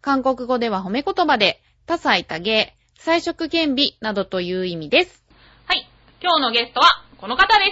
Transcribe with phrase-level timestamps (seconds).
[0.00, 5.24] 韓国語では褒め言葉で、多彩多芸、彩色兼美などという意味です。
[5.66, 5.88] はい。
[6.22, 6.86] 今日のゲストは、
[7.18, 7.64] この方で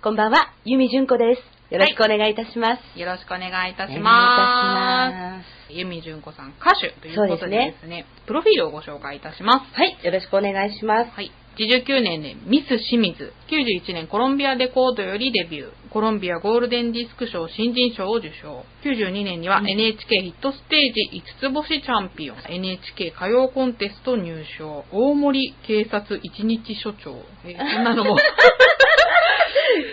[0.00, 0.02] す。
[0.02, 1.54] こんばんは、ゆみじゅんこです。
[1.72, 2.98] よろしくお願いいたします。
[2.98, 5.72] よろしくお願いいたしおます。
[5.72, 9.74] ゆみじゅんこさん、歌手ということでですねですね、プロフィールをご紹介いたします。
[9.74, 11.10] はい、よろしくお願いします。
[11.10, 11.32] はい。
[11.56, 18.64] 89年でミス清水、91年コロンビアレコードよりデビュー、コロンビアゴールデンディスク賞新人賞を受賞。
[18.82, 27.14] 92年にはうん NHK ヒットステージ5つ星チャンピオン、NHK 歌謡コンテスト入賞、大森警察一日所長。
[27.44, 28.16] えーそんなのも。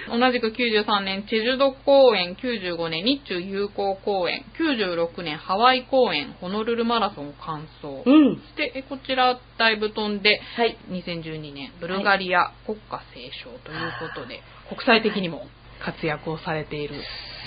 [0.10, 8.02] 同じく93年、チェジュド公演、95年、日中友好公演、96年、ハワイ公演、ホノルルマラソン完走。
[8.06, 8.36] うん。
[8.38, 10.78] そして、えこちら、だいぶ飛んで、はい。
[10.90, 15.48] 2012年、ブルガリア国家斉唱ということで、国際的にも
[15.84, 16.96] 活躍をされている。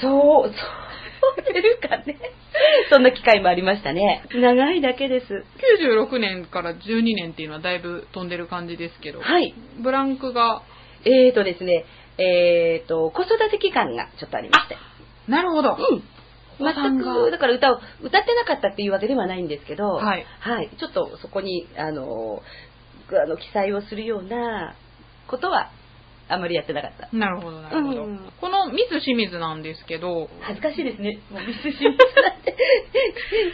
[0.01, 2.19] そう、そうですかね。
[2.91, 4.25] そんな機会もありましたね。
[4.33, 5.27] 長いだけです。
[5.27, 9.55] 96年から12年っていうのはだいぶ飛んでる感じですけど、はい。
[9.83, 10.63] ブランクが、
[11.05, 11.85] えーとですね、
[12.19, 14.77] えーと、子育て期間がちょっとありまして。
[15.29, 15.77] なるほど。
[15.79, 16.03] うん。
[16.59, 20.25] 全く、だから歌を、歌ってなかったっていうわけではないんですけど、はい。
[20.39, 20.71] はい。
[20.79, 22.43] ちょっとそこに、あの、
[23.11, 24.77] あの記載をするような
[25.27, 25.71] ことは、
[26.35, 27.09] あまりやってなかった。
[27.17, 28.05] なるほど、なるほど。
[28.05, 31.19] うんこのミス清水なんですけど、恥ずかしいですね。
[31.31, 32.57] もうミスシミスだって。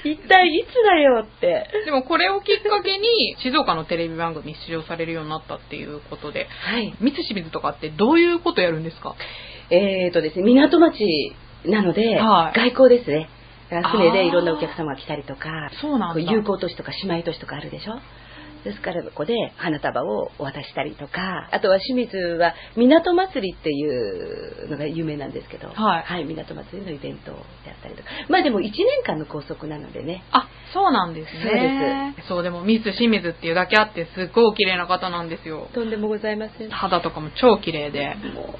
[0.05, 1.69] 一体いつだよって。
[1.85, 6.95] でもこれをきっかけに静岡のテレビ番組に出場されるようになったっていうことで、はい。
[7.01, 9.15] ミス清水とかってどういうことやるんですか？
[9.71, 11.33] えーとですね、港町
[11.67, 13.29] なので、はい外交ですね。
[13.71, 16.21] だから船あーでいろんなお客様が来たりとか、そうなんだ。
[16.21, 17.95] 友好都市とか姉妹都市とかあるでしょ？
[18.65, 28.09] ですからここで花束をお渡ししたりとか、あとは清水は港祭りっていうのが有名なんですけど、はい港祭りのイベントをやったりとか。
[28.29, 28.73] まあでも1年
[29.05, 30.25] 間の拘束なのでね。
[30.33, 32.15] あ、そうなんですね。
[32.29, 35.69] そうそう、でもミス清水っていうだけあってすっごいお綺麗な方なんですよ。
[35.75, 36.71] とんでもございません。
[36.71, 38.17] 肌とかも超綺麗で、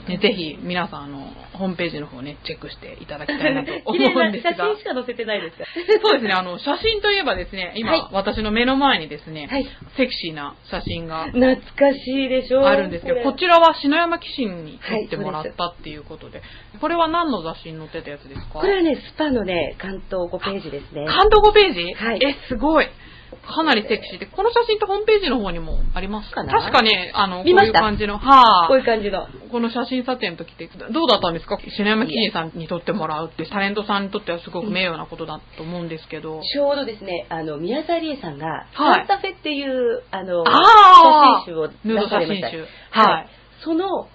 [0.09, 4.51] ね、ぜひ皆さんあの、ホームページの方ね、チェックしていただきたいなと思うんですが。
[4.51, 5.65] な写真しか載せてないですか
[6.03, 9.67] そうですね、あの、写真といえばですね、今、はい私の目の前にですね、はい。
[9.97, 12.67] セクシーな写真が懐かしいでしょ？
[12.67, 16.43] あるんですけど、ここちらは篠山紀信に撮はいってもらったっていうことで、
[16.81, 18.61] これは何の雑誌に載ってたやつですか？
[18.61, 21.07] これはね、スパのね、関東5ページですね。
[21.07, 21.95] 関東5ページ？
[21.95, 22.21] はい。
[22.23, 22.87] え、すごい。
[23.47, 26.53] かなりセクシーで、この写真ってホームページの方にもありますかな？
[26.53, 29.27] 確かね、あの、こういう感じの、はこうい、いう感じの。
[29.51, 31.59] この写真撮影の時って、どうだったんですか？
[31.59, 36.41] 篠山紀信さんに撮ってもらうって、タレントさんにとってはすごく名誉なことだと思うんですけど。
[36.43, 42.49] ちょうどですね、あの、宮沢りえさんが、はいサンタフェっていう、あの、あー写真集を出されました。
[42.49, 42.67] 写真集。
[42.91, 43.29] ははいい。
[43.65, 44.09] その、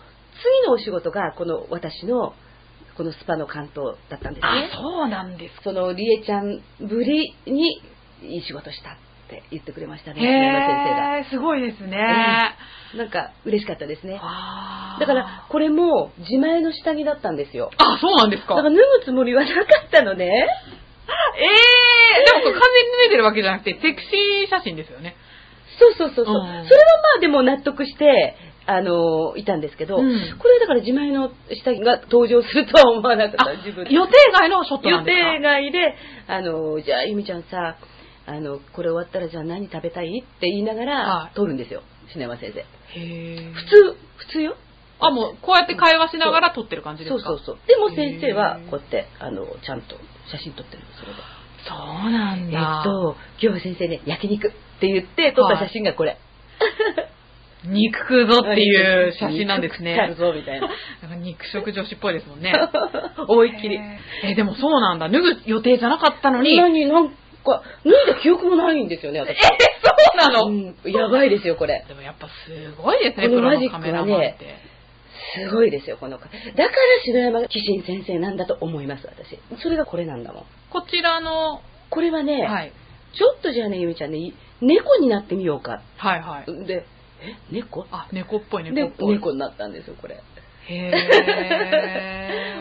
[0.64, 2.34] 次のお仕事が、この、私の、
[2.98, 4.70] このスパの関東だったんですね。
[4.74, 7.81] あ、そうなんですその、りえちゃんぶりに、
[8.24, 8.98] いい仕事した
[9.40, 10.31] って言ってくれましたね、先生
[10.96, 11.19] が。
[11.28, 11.97] ー、すごいですね。
[12.96, 14.13] なんか、嬉しかったですね。
[15.00, 17.72] だから、これも、自前の下着だったんですよ。
[17.78, 20.25] あ、そうなんですかだから脱ぐつもりはなかったのね。
[21.38, 25.16] ええー、でも完全に脱いでるわけじゃなくて、セクシー写真ですよね。
[25.79, 26.35] そうそうそうそう。
[26.35, 26.63] うんそれはま
[27.18, 28.35] あでも納得して、
[28.68, 31.29] あの、いたんですけど、うんこれだから自前の
[31.63, 33.94] 下着が登場するとは思わなかった、自分で。
[33.94, 35.31] 予定外のショットな予んですか？
[35.34, 35.95] 定外で、
[36.28, 37.75] あの、じゃあ、ゆみちゃんさ、
[38.28, 40.24] あの、これ終わったらじゃあ何食べたい？
[40.25, 42.63] って言いながらはい撮るんですよ、篠山先生。
[43.53, 44.56] 普通、普通よ。
[45.00, 47.24] あ、もう、こうやって会話しながら撮ってる感じですか？
[47.24, 47.58] そうそうそう。
[47.68, 49.96] でも先生はこうやって、あの、ちゃんと
[50.31, 51.18] 写真撮ってるそれで。
[51.68, 52.81] そうなんえだ。
[52.81, 56.18] っと、今日は先生ね、焼肉って言って撮った写真がこれ。
[57.68, 58.69] 肉食うぞってい
[59.10, 59.95] う写真なんですね。
[59.98, 61.16] 肉食ってあるぞ、みたいな。
[61.16, 62.54] 肉食女子っぽいですもんね。
[63.27, 63.80] 思いっきり。
[64.24, 65.10] え、でもそうなんだ。
[65.10, 66.54] 脱ぐ予定じゃなかったのに。
[66.54, 67.12] え、何、なん？
[67.45, 69.38] か、脱いだ記憶もないんですよね、私。
[69.42, 69.47] そ
[70.13, 71.86] うなの、うん、やばいですよ、これ。
[71.88, 74.38] でもやっぱすごいですね、このマジックはね。
[75.36, 76.25] すごいですよ、この子。
[76.25, 76.69] だから
[77.06, 79.39] 篠山紀信先生なんだと思います、私。
[79.62, 80.44] それがこれなんだもん。
[80.69, 82.71] こちらの、これはね、はい。
[83.18, 85.81] ちょっとじゃあね、ゆみちゃんね、い猫になってみようか。
[85.98, 86.65] はいはい。
[86.65, 86.86] で、
[87.21, 87.86] え、猫？
[87.91, 89.13] あ、猫っぽい猫でっぽい。
[89.15, 90.18] 猫になったんですよ、これ。
[90.68, 90.91] へ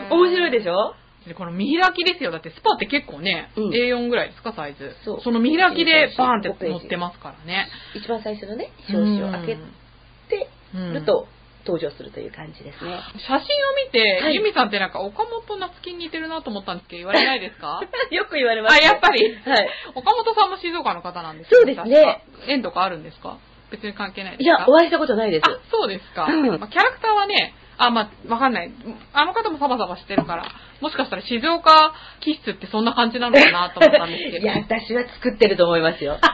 [0.09, 0.95] ー 面白いでしょ？
[1.27, 2.31] で、この見開きですよ。
[2.31, 4.95] だってスパって結構ね、うん A4 ぐらいですか、サイズ。
[5.03, 7.67] そうの見開きでバーンって5ページ載ってますからね。
[7.95, 11.27] 一番最初のね、表紙を開けてうんると
[11.65, 12.99] 登場するという感じですね。
[13.17, 13.41] 写真を
[13.85, 17.81] 見て、はいユミさんってなんか岡本夏樹に似てるなと思ったんですけど、言われないですか？
[18.11, 19.23] よく言われます、あ、やっぱり。
[19.45, 19.69] はい。
[19.95, 23.37] 岡本さんも静岡の方なんですそうですね縁とかあるんですか？
[23.71, 24.57] 別に関係ないですか？
[24.57, 25.43] いや、お会いしたことないです。
[25.49, 26.25] あ、そうですか。
[26.25, 28.71] うんまあ、キャラクターはね、あ、まあ、わかんない。
[29.13, 30.45] あの方もサバサバしてるから、
[30.81, 34.37] もしかしたら静岡気質ってそんな感じなのかなと思ったんですけど。
[34.43, 36.17] いや、私は作ってると思いますよ。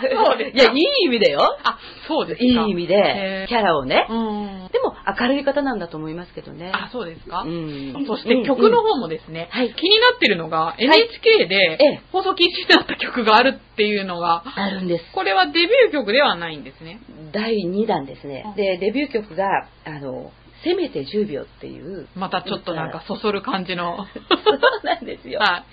[0.00, 1.40] そうですかいや、いい意味でよ。
[1.64, 2.44] あ、そうですか。
[2.44, 4.06] いい意味へでー、キャラをね。
[4.08, 4.68] うん。
[4.70, 6.70] でも、明るい方なんだと思いますけどね。
[6.72, 7.42] あ、そうですか。
[7.44, 15.04] うんそして曲の方もですね、はい気になってるのが NHK でええ放送禁止になった曲があるっていうのが、あるんです。
[15.12, 17.00] これはデビュー曲ではないんですね。
[17.32, 18.54] 第2弾ですねうん。
[18.54, 19.46] で、デビュー曲が、
[19.84, 20.30] あの、
[20.64, 22.08] せめて10秒っていう。
[22.14, 23.96] またちょっとなんかそそる感じの。
[23.96, 25.40] そうなんですよ。
[25.40, 25.64] は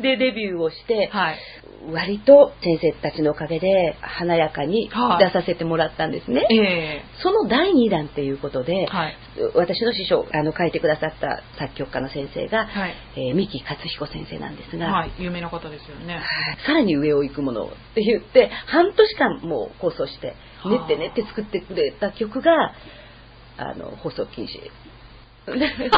[0.00, 1.38] で、デビューをしてい。、はい。
[1.90, 6.46] 割と先生たちのおかげで華やかにはい出させてもらったんですね。
[6.48, 9.16] ええその第2弾っていうことで、はい。
[9.54, 12.94] 私の師匠、あの、書いてくださった作曲家の先生が、はい。
[13.16, 15.12] えー三木勝彦先生なんですが、はい。
[15.18, 16.20] 有名な方ですよね。
[16.66, 22.74] さらに上を行くものをって言って、半年間もう構想して、はあ練って練って作ってくれた曲が、
[23.56, 24.70] あの、放送禁止。
[25.46, 25.90] で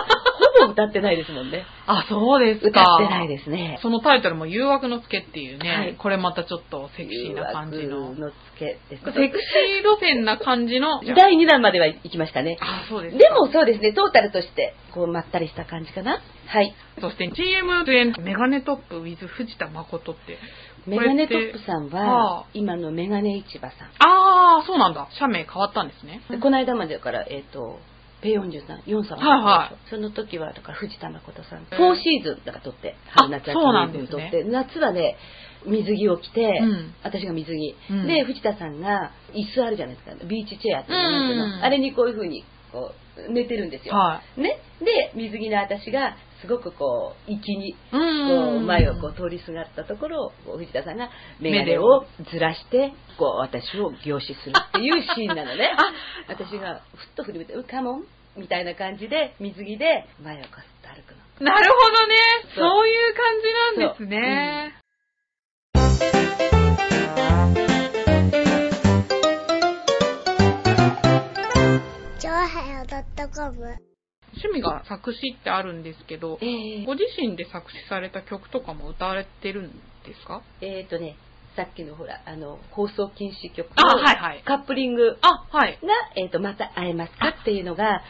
[0.61, 1.65] ほぼ歌ってないですもんね。
[1.87, 2.97] あ、そうです歌か。
[2.97, 3.79] ってないですね。
[3.83, 8.15] そのタイトルも誘惑のつけっていうね、はいこれまたちょっとセクシーな感じの。
[8.15, 11.03] のつけですセクシー路線な感じの。
[11.15, 12.56] 第2弾までは行きましたね。
[12.61, 16.23] あ、そうですかでもそうですね、トータルとして、こう、まったりした感じかな。
[16.47, 16.75] はい。
[17.01, 20.39] そして CM 出演、メガネトップ with 藤田誠って。
[20.87, 23.89] メガネトップさんははあ、今のメガネ市場さん。
[23.99, 25.09] あー、そうなんだ。
[25.19, 26.21] 社名変わったんですね。
[26.31, 27.79] でこの間までだから、えっ、と、
[28.23, 29.91] ペヨンジュさん、4さん、はいはい。
[29.91, 34.31] その時は、だから藤田誠さん、へー4シーズンだから撮って、あ春夏秋そうなん冬ですね。
[34.33, 35.17] 撮って、夏はね、
[35.67, 36.95] 水着を着て、うん。
[37.03, 38.07] 私が水着、うん。
[38.07, 42.93] で、藤田さんが椅子あるじゃないですか、ビーチチェアっていうんていうのうんあれにこういう風に、こ
[43.29, 43.95] う、寝てるんですよ。
[43.95, 44.59] はね？
[44.81, 47.99] で、水着の私が、すごくこう、粋に、こ
[48.58, 51.08] う前をこう通りすがったところをこう藤田さんが
[51.41, 55.73] 眼鏡をずらしてこう私を凝視するっていう シーンなのね。
[56.29, 58.05] 私がふっと振り向いて「うんカモン」
[58.37, 61.50] みたいな感じで水着で前をこすって歩くの。
[61.50, 62.14] なるほどね。
[62.55, 62.69] そう。
[62.69, 64.75] そういう感じなんですね。
[72.19, 72.87] ちょわはよ
[73.35, 73.94] .com
[74.37, 80.43] 趣味が作詞ってあるんですけど、えーご自身で作詞された曲とかも歌われてるんですか？
[80.61, 81.17] えーとね
[81.57, 85.79] さっきのほらあの放送禁止曲あのはいはいカップリングが、あ、はい。
[86.17, 88.03] えーと「また会えますか?」っていうのが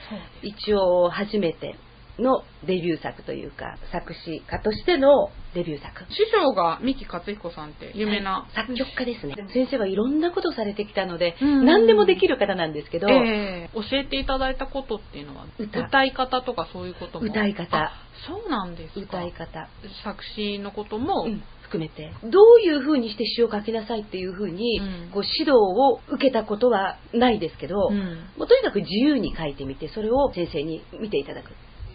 [0.43, 1.77] 一応初めて
[2.19, 6.05] のデビュー作というか作詞家としてのデビュー作。
[6.11, 9.35] 師匠が三木勝彦さんって有名な、作曲家ですね。
[9.53, 11.65] 先生はいろんなことをされてきたので、うん。
[11.65, 13.71] 何でもできる方なんですけど、ええ。
[13.75, 17.27] 教えていただいたことっていうのは歌い方とかそういうことも？
[17.27, 17.77] 歌い方。
[17.77, 17.93] あ
[18.27, 19.01] そうなんですか。
[19.01, 19.69] 歌い方、
[20.03, 25.11] 作詞のことも、うん含めて、どういう風にして詩を書きなさいっていう風に、うん。
[25.11, 27.97] こう指導を受けたことはないですけど、うん。
[28.37, 31.47] もうとにかく自由に書いてみて、それを先生に見ていただく。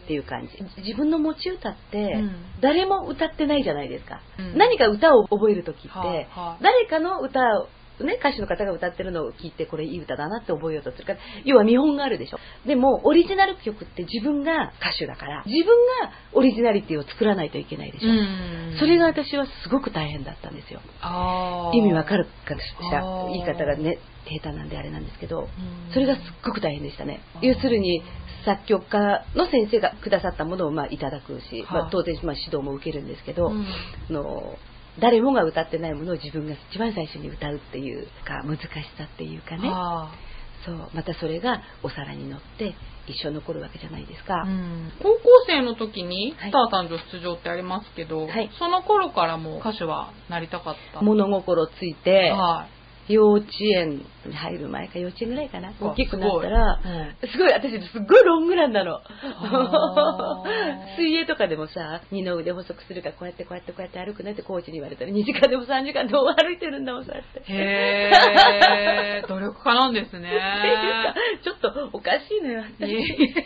[0.10, 0.82] っていう感じ。
[0.82, 2.32] 自分の持ち歌ってうん。
[2.62, 4.58] 誰も歌ってないじゃないですか、うん。
[4.58, 6.28] 何か歌を覚える時って、
[6.62, 7.68] 誰かの歌を
[8.04, 12.40] ね、歌手の方が歌ってるのを聞いてこれいい歌だなって覚えようとするから要は見本があるでしょ。
[12.66, 18.78] でもオリジナル曲って自分が歌手だから自分がオリジナリティを作らないといけないでしょ、うん。
[18.80, 20.82] それが私はすごく大変だったんですよ。
[21.74, 22.60] 意味わかるかし
[22.92, 23.30] らあー。
[23.30, 25.94] 言い方がね平坦なんであれなんですけどうん。
[25.94, 27.22] それがすっごく大変でしたね。
[27.42, 28.04] 要するに
[28.46, 31.82] 作曲家の先生がくださったものをまあいただくし、まあ。
[31.84, 33.66] はい当然まあ指導も受けるんですけど、うん。
[34.10, 34.58] あの
[35.00, 38.68] 誰もが歌ってないものを自分が一番最初に歌うっていうか難し
[38.98, 39.70] さっていうかね。
[39.72, 40.12] あ
[40.66, 40.90] そう。
[40.94, 42.76] またそれがお皿に乗って
[43.08, 44.46] 一生残るわけじゃないですか、
[45.02, 46.52] 高校生の時にはい。
[46.52, 48.50] スター誕生出場ってありますけど、はい。
[48.60, 51.02] その頃からもう歌手はなりたかった？
[51.02, 52.79] 物心ついてはい
[53.10, 55.74] 幼稚園に入る前か幼稚園ぐらいかな。
[55.82, 56.80] 大きくなったら
[57.26, 59.02] すすごい私すっごいロングランなの。
[60.96, 67.40] 水泳とかでもさ二の腕細くするからこうやってこうやってこうやって歩くねってコーチに言われたら2時間でも3時間でも歩いてるんだもんそうやって。
[67.52, 70.30] へえ 努力家なんですね。
[71.44, 73.46] ちょっとおかしいのよいえいえ。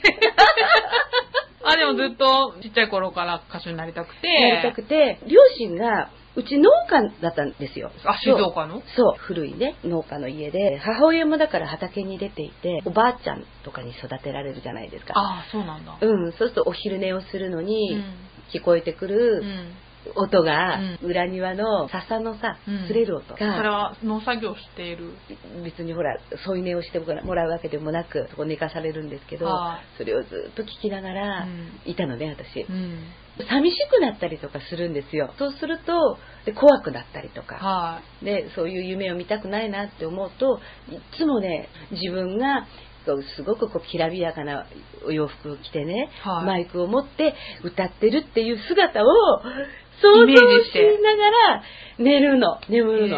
[1.63, 4.27] あでもずっとちっちゃい頃から歌手になりたくて。
[4.27, 7.91] やりたくて両親がうち農家だったんですよ。
[8.05, 8.81] あ静岡の？
[8.95, 9.15] そう。
[9.19, 10.77] 古いね農家の家で。
[10.79, 15.13] 母親もだから畑に出ていておばあちゃんとかに育てられるじゃないですか。
[15.15, 15.97] ああそうなんだ。
[16.01, 16.31] うん。
[16.31, 18.03] そうするとお昼寝をするのに、うん。
[18.51, 19.73] 聞こえてくうるん。
[20.15, 25.13] 音が、う裏庭の笹のさうん、擦れる音それが、は農作業している。
[25.63, 32.71] 別にほら、添い寝をしてもらうわけでもなく、そこ寝かされるんですけどは、それをずっと聞きながらうん、いたのね、私う。
[32.71, 32.99] ん。
[33.49, 35.33] 寂しくなったりとかするんですよ。
[35.37, 37.55] そうすると、で怖くなったりとか。
[37.55, 42.67] はでそういう夢を見たくないなって思うといつもね自分が
[43.35, 44.65] すごくこうきらびやかな
[45.05, 47.33] お洋服を着てね、はいマイクを持って
[47.63, 49.07] 歌ってるっていう姿を
[50.03, 51.63] 想像ジしながら
[51.97, 52.99] 寝るの眠い。
[52.99, 53.17] るの。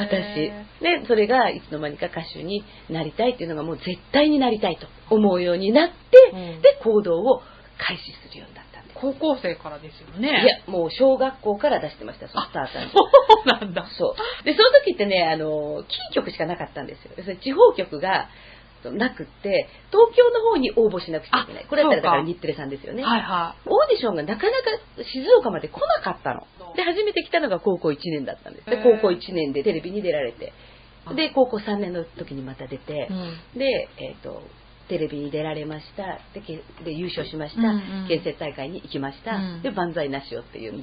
[0.00, 5.94] 私でそれがいつの間にか歌手になりたいっていうのがもう絶対になりたいと思うようになって、
[6.32, 7.42] うんで行動を
[7.78, 10.28] 開始するようになったんです、高校生からですよね。
[10.28, 12.98] いやもう小学校から出してましたそのスターターにそ
[13.44, 13.86] うなんだ。
[13.98, 14.44] そう。
[14.44, 17.36] で、その時ってね、あの、キー局しかなかったんですよ。
[17.36, 18.28] 地方局が
[18.90, 21.64] なくって、東京の方に応募しなくちゃいけない。
[21.64, 23.02] あこれだったらだから日テレさんですよね。
[23.02, 24.68] はいはオーディションがなかなか
[25.04, 26.46] 静岡まで来なかったの。
[26.74, 28.70] で、初めて来たのが高校1年だったんです。
[28.70, 30.52] で、高校1年でテレビに出られて。
[31.14, 32.96] で、高校3年の時にまた出てい。
[33.06, 33.58] う、ん。
[33.58, 34.42] で、えっ、と、
[34.90, 36.18] テレビに出られました。
[36.34, 37.60] で、けで優勝しました。
[37.60, 39.36] うんうん県政大会に行きました。
[39.36, 40.82] うんで、万歳なしよっていうんで。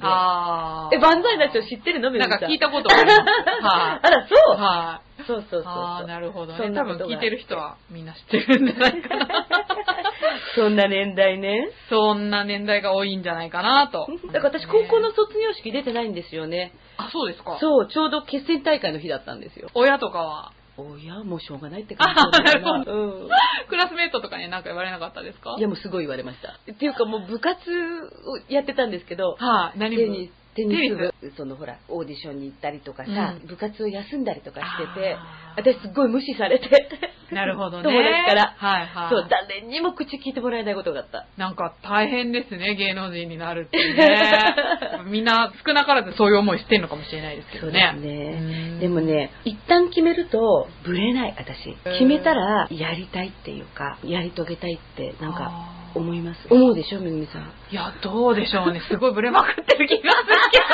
[0.98, 2.10] 万歳なしを知ってるの？
[2.10, 3.18] みさなんか聞いたことあります。
[3.62, 4.60] は あら、そう、い。
[4.60, 5.08] はい。
[5.24, 6.70] そうそうそうなるほどね。
[6.74, 9.28] 多分聞いてる人はみんな知ってるんじゃないかな。
[10.54, 11.70] そんな年代ね。
[11.90, 14.06] そんな年代が多いんじゃないかなと。
[14.32, 16.72] だから私、高校の卒業式出てないんですよね。
[16.96, 17.58] あ、そうですか。
[17.60, 19.68] そう、ちょうど決戦大会の日だったんですよ。
[19.74, 23.28] 親とかは、おや、もうしょうがないって感あじだなうん。
[23.68, 25.56] クラスメートとかに何か言われなかったですか？
[25.58, 26.52] いや、もうすごい言われました。
[26.72, 29.78] っていうかもう部活をやってたんですけど、はい。
[29.78, 30.02] 何部？
[30.02, 30.90] テニス、テニ
[31.32, 36.68] スそのほら、オーディションに行ったりとかさ、うん部活を休んだりとかしててあ、私すっごい無視されて。
[37.30, 37.82] なるほどね。
[37.82, 38.54] 友達から。
[38.56, 39.10] はいはい。
[39.10, 41.26] そう、誰にも口聞いてもらえないことがあった。
[41.36, 44.18] なんか大変ですね、芸能人になるってね。
[45.06, 47.90] みんな少なからずそういう思いしてんのかもしれないですけどね。
[47.92, 51.74] そうですねうんでもね、一旦決めると、ブレない、私。
[51.84, 55.52] 決めたら、やりたいっていうか、やり遂げたいって、なんか、
[55.98, 56.40] 思います。
[56.50, 57.52] 思うでしょ、めぐみさん。
[57.70, 58.80] いや、どうでしょうね。
[58.88, 60.64] すごいブレまくってる気がするけど、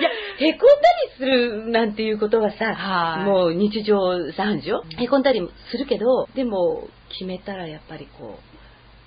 [0.00, 4.84] いや、へこんだりするなんていうことはさ、はいもう日常茶飯事よ。
[4.98, 8.45] へこんだりもするけど、でも、決めたらやっぱりこう、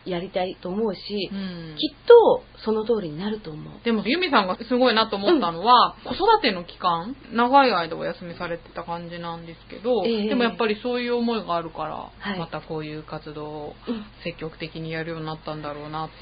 [0.10, 1.36] やりたいと思うし、私。
[1.36, 3.74] うんきっと、その通りになると思う。
[3.84, 16.16] でも、ユミさんがすごいなと思ったのは、子育ての期間、長い間お休みされてた感じなんですけど、ええでもやっぱりそういう思いがあるから、はいまたこういう活動をうん積極的にやるようになったんだろうなって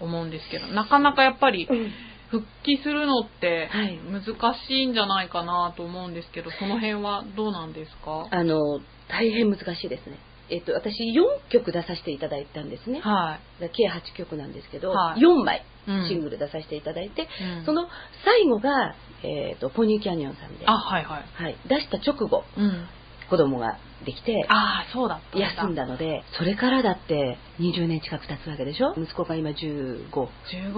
[0.00, 1.90] 思うんですけど、なかなかやっぱりうん
[2.30, 4.22] 復帰するのってはい難
[4.68, 8.26] しいんじゃないかなと思うんですけど、その辺はどうなんですか？
[8.30, 8.58] あの、
[9.08, 10.18] 大変難しいですね。
[10.50, 13.00] えっと、私4曲出させていただいたんですね。
[13.00, 17.28] はだ計8曲なんですけど、はい4枚うんシングル出させていただいて、
[17.58, 17.88] うんその
[18.24, 21.24] 最後が、えっとポニーキャニオンさんで、あ、はいはい。
[21.32, 22.86] はい、出した直後うん。
[23.28, 28.94] 子供ができてああ、そうだった休んだのでそれからだって20年近く経つわけでしょ？
[28.96, 30.28] 息子が今15 15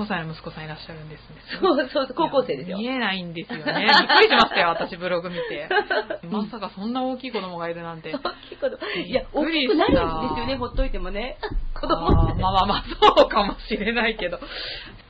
[0.08, 1.36] 歳の息子さんいらっしゃるんですね。
[1.60, 3.64] そうそう高校生ですよ見えないんですよね。
[3.64, 5.68] びっくりしましたよ、私ブログ見て。
[6.30, 8.12] まさかそんな大きい子供がいるなんて。
[8.12, 11.36] 大きい子供いやび大きくなるんですよねほっといてもね
[11.78, 14.38] 子供まあまあまあ、そうかもしれないけど。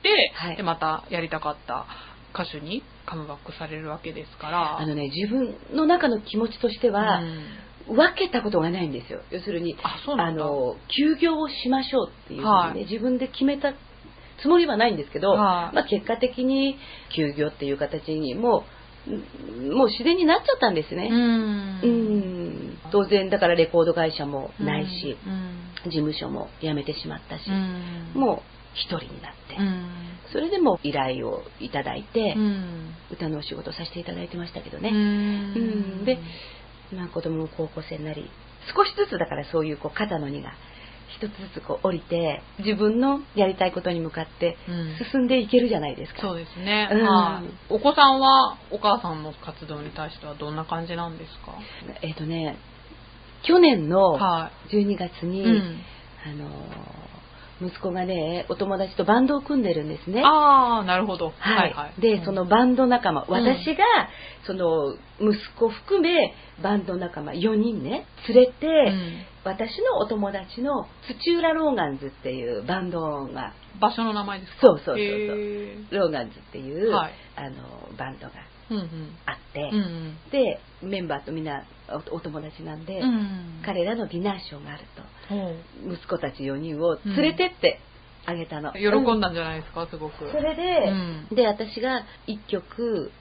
[0.03, 1.85] で、はいでまたやりたかった
[2.33, 4.79] 歌手にカムバックされるわけですから。
[4.79, 7.43] あのね自分の中の気持ちとしては、うん。
[7.87, 9.21] 分けたことがないんですよ。
[9.31, 10.31] 要するにあ。
[10.31, 12.79] の休業をしましょうっていうふうにね、はい。
[12.85, 13.73] 自分で決めた
[14.41, 15.75] つもりはないんですけど、はい。
[15.75, 16.77] まあ、結果的に
[17.15, 18.65] 休業っていう形にも
[19.07, 21.09] うんもう自然になっちゃったんですうね。
[21.09, 21.81] ん。
[21.83, 22.77] うん。
[22.91, 25.89] 当然だからレコード会社もないし、うん。
[25.89, 28.11] 事務所も辞めてしまったし、うん。
[28.13, 29.87] もう一人になって、うん
[30.31, 36.17] それでも依頼をいただいて、うん歌のお仕事させていただいてましたけどうね、んで
[36.93, 38.29] まあ、子供も高校生になり
[38.73, 40.51] 少しずつだからそういうこう肩の荷が
[41.19, 46.21] 一つずつこう降りて自分のやりたいことに向かってうん進んでいけるじゃないですか。
[46.21, 46.87] そうですね。
[46.91, 47.49] うんはい。
[47.73, 51.57] お子さんはお母さんの活動に対してはどんな感じなんですか？
[52.01, 52.57] えっ、とね
[53.43, 55.25] 去年のは12月い。
[55.27, 55.81] に、うん。
[56.25, 56.49] あの
[57.61, 60.23] 息子がねお友達とバンドを組んでるんですね。
[60.25, 61.33] ああ、なるほど。
[61.37, 61.65] は
[61.97, 62.01] い。
[62.01, 63.83] で、そのバンド仲間、私が、
[64.45, 69.25] その、息子含め、バンド仲間4人ね、連れて、うん。
[69.43, 70.85] 私のお友達の
[71.23, 74.57] 土浦ローガンズっていうバンドが、場所の名前ですか？
[74.61, 74.95] そうそうそう
[75.99, 77.13] ローガンズっていう、はい。
[77.35, 78.33] あの、バンドが
[78.69, 79.17] うんうん。
[79.25, 80.17] あって、うん。
[80.31, 81.63] で、メンバーとみんな
[81.95, 83.61] おお友達なんで、うん。
[83.65, 87.79] 彼らのディナーショーがあると、息子たち4人を連れてって、
[88.25, 88.71] あげたの。
[88.73, 90.29] 喜んだんじゃないですか、すごく。
[90.31, 93.11] それで、うんで、私が一曲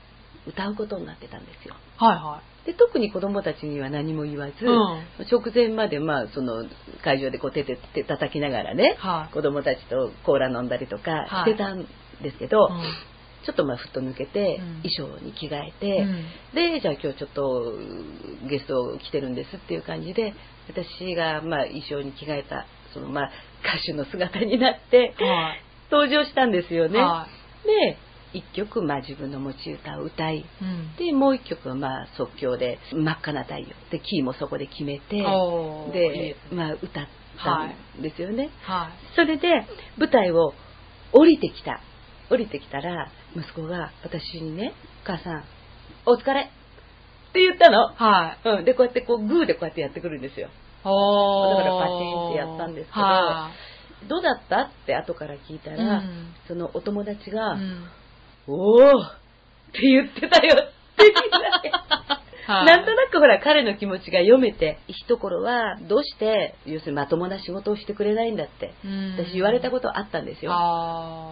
[0.46, 1.74] 歌うことになってたんですよ。
[1.96, 6.66] はいはで、特に子供たちには何も言わず、うん直前まで、まあ、その、
[7.02, 11.86] 会場でこう手で手叩きながらね、はい子供たちとコーラ飲んだりとかはいしてたん
[12.22, 12.72] ですけど、い。
[12.72, 12.80] うん
[13.44, 17.74] ちょっとまあふっと抜けて、うん衣装に着替えて、うんでじゃあ今日ちょっと
[18.48, 20.34] ゲスト来てるんですっていう感じで
[20.68, 23.30] 私がまあ衣装に着替えたそのまあ
[23.62, 25.62] 歌手の姿になってはい。
[25.90, 27.00] 登場したんですよね。
[27.00, 27.26] は
[27.64, 27.98] で
[28.32, 30.44] 一曲まあ自分の持ち歌を歌いい。
[30.62, 30.96] うん。
[30.96, 35.16] でもう一曲はまあ即興で「真っ赤な太陽」でキーもそこで決めて
[35.92, 37.08] でまあ歌っ
[37.42, 37.64] た
[37.98, 38.50] んですよね。
[38.62, 39.66] はそれで
[39.98, 40.54] 舞台を
[41.12, 41.80] 降りてきた。
[42.30, 44.72] 降りてきたら、息子が私にね、
[45.04, 45.44] お母さん、
[46.06, 47.94] お疲れって言ったのい。。
[47.96, 48.48] はい。
[48.48, 48.64] うん。
[48.64, 50.48] で、こうやってこう、グーでこうやってやってくるんですよ。
[50.84, 53.50] おーだからパチンってやったんですけどは
[54.08, 54.62] どうだった？
[54.62, 55.76] って後から聞いたい。
[55.76, 57.84] ら、うんそのお友達が、うん
[58.46, 59.12] おーっ
[59.72, 61.49] て言ってたよって言うだけ。
[62.50, 70.52] はいなんとなくほら彼の気持ちが読めて、一頃はどうして、要するにまともな仕事をしてくれないんだって、うん私言われたことあったんですよ。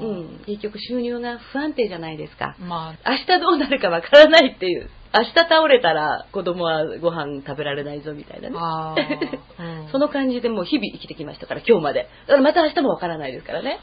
[0.00, 2.56] うん、結局収入が不安定じゃないですか。
[2.60, 4.90] まあ、明日どうなるかわからないっていう。
[5.14, 9.40] 明日倒れたら子供はご飯食べられないぞみたいなね。
[9.58, 12.08] うんその感じでもう日々生きてきましたから、今日まで。
[12.26, 13.80] だからまた明日もわからないですからね。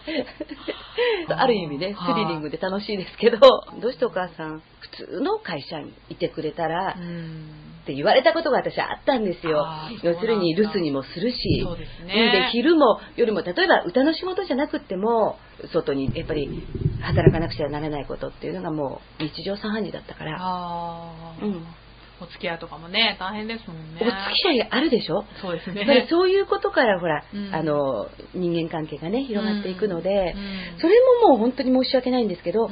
[1.29, 9.63] ある意味ね、はいスリリングで楽しいですけど、どうしてお母さん、普通の会社にいてくれたら、うんって言われたことが私はあったんですよ。
[10.01, 12.49] 要するに留守にもするし、そうですでね。
[12.51, 15.37] 昼も夜も例えば歌の仕事じゃなくっても
[15.71, 16.49] 外にやっぱり
[16.99, 20.33] 働かなくちゃならないことっていうのがもう日常茶飯事だったから、
[21.43, 21.63] うん、
[22.21, 23.99] お付き合いとかもね、大変ですもんね。
[24.01, 25.25] お付き合いがあるでしょ？
[25.41, 26.07] そうですやっぱりね。
[26.09, 30.37] そういうことからほら、うんあの人間関係がね広がっていくので、う
[30.77, 32.71] んそれももう本当に申し訳ないんですけど、うん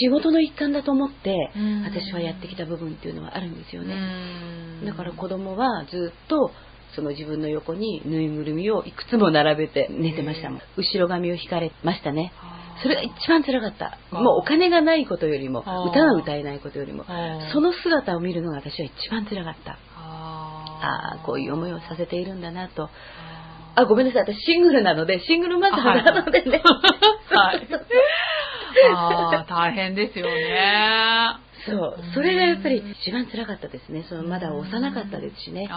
[0.00, 3.94] 仕事の一環だと思って、うん私はやってきた部分っていうのはあるんですよね。
[3.94, 6.50] うんだから子供はずっと
[6.94, 10.60] その自分の横にぬいぐるみをいくつも並べて寝てましたもん。
[10.76, 12.32] 後ろ髪を引かれましたね。
[12.82, 13.98] それが一番辛かった。
[14.10, 17.04] もうお金がないことよりも、歌が歌えないことよりも、
[17.52, 19.78] その姿を見るのが私は一番辛かった。
[19.96, 22.84] あああ、こういう思いをさせているんだなと。
[22.84, 22.90] あ
[23.76, 24.22] あ、ごめんなさい。
[24.22, 26.62] 私シングルなので、シングルマザーなのでね。
[27.30, 27.66] はい
[28.94, 31.44] あー大変ですよね。
[31.66, 31.96] そう。
[32.14, 34.04] それがやっぱり一番辛かったですね。
[34.08, 35.68] そのまだ幼かったですしね。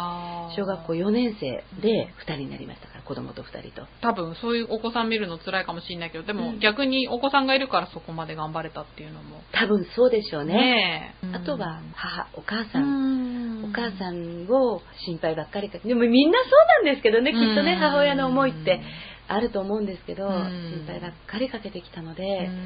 [0.56, 3.88] 小学校4年生で2人になりましたから、子供と2人と。
[4.02, 9.42] 多分そういうお子さん見るの辛いかもしれないけど、でもうん逆にお子さんがいるからそこまで頑張れたっていうのも。
[9.54, 10.54] 多分そうでしょうね。
[10.54, 12.80] ねえあとは母、お母さ。
[12.80, 16.46] うんんお母さんを心配ばっかりかけでもみんなそ
[16.84, 18.82] うなんですけどね、きっとね、うん母親の思いって
[19.28, 20.34] あると思うんですけど、うん
[20.86, 22.58] 心配ばっかりかけてきたのうで、ん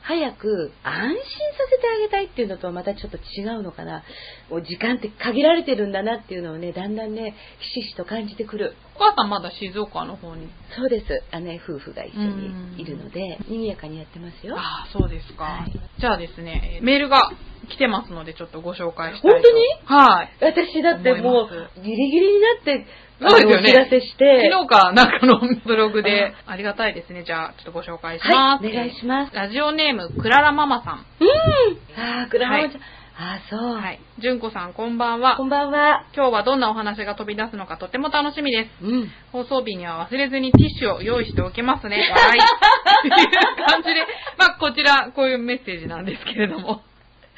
[0.00, 1.22] 早く安心さ
[1.70, 4.04] せてあげたいっていうのとはまたちょっと違うのかな。
[4.48, 7.34] もう時間って限られてるんだなっていうのをね、だんだんね、
[7.74, 8.74] ひしひしと感じてくる。
[8.96, 10.48] お母さんまだ静岡の方に？
[10.74, 11.06] そうです。
[11.40, 14.56] 姉夫婦が一緒にいるので、賑やかにやってますよ。
[14.56, 15.44] ああ、そうですか。
[15.44, 17.30] はいじゃあですね、メールが
[17.68, 19.42] 来てますので、ちょっとご紹介したいと。
[19.42, 19.62] 本当に？
[19.84, 20.30] はい。
[20.40, 27.24] 私だってもう、ギリギリになって、あそうですよねのお知らせして、昨日かなんかのブログで、ありがたいですね。
[27.24, 28.64] じゃあ、ちょっとご紹介します。
[28.64, 29.34] はい、お願いします。
[29.34, 31.06] ラジオネーム、クララママさん。
[31.20, 32.00] うん。
[32.00, 32.80] ああ、倉浜ちゃん。
[33.20, 33.74] ああ、そう。
[33.74, 34.00] はい。
[34.20, 35.44] 純子さん、こんばんはこ。
[35.44, 36.06] んばんは。
[36.14, 38.84] 今日はどんなお話が飛び出すのかとても楽しみです。
[38.84, 39.10] うん。
[39.32, 41.96] 放送日には忘れずにティッシュを用意しておきますね。
[42.14, 42.40] 笑い。
[42.40, 44.06] っていう感じで、
[44.38, 46.82] まあ、こちら、こういうメッセージなんですけれども。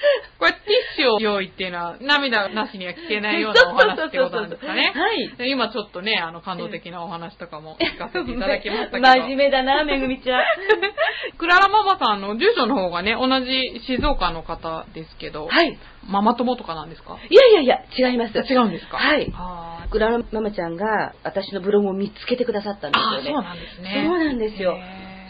[0.39, 4.93] これ、ティッシュを用意っていうのは、涙なしには聞けないようなお話ってことなんですかね。
[4.95, 5.29] はい。
[5.37, 9.03] で今ちょっとね、あの、感動的なお話とかも聞かせていただきましたけど。
[9.07, 10.43] 真面目だな、めぐみちゃん。
[11.39, 15.79] クララママさんの住所の方がね、同じ静岡の方ですけど、はい。
[16.09, 17.19] ママ友とかなんですか？
[17.29, 18.39] いやいやいや、違います。
[18.39, 18.97] 違うんですか？
[18.97, 23.31] はいあグラママちゃんが私のブログを見つけてくださったんですよね。
[23.33, 24.05] そうなんですね。
[24.07, 24.79] そうなんですよ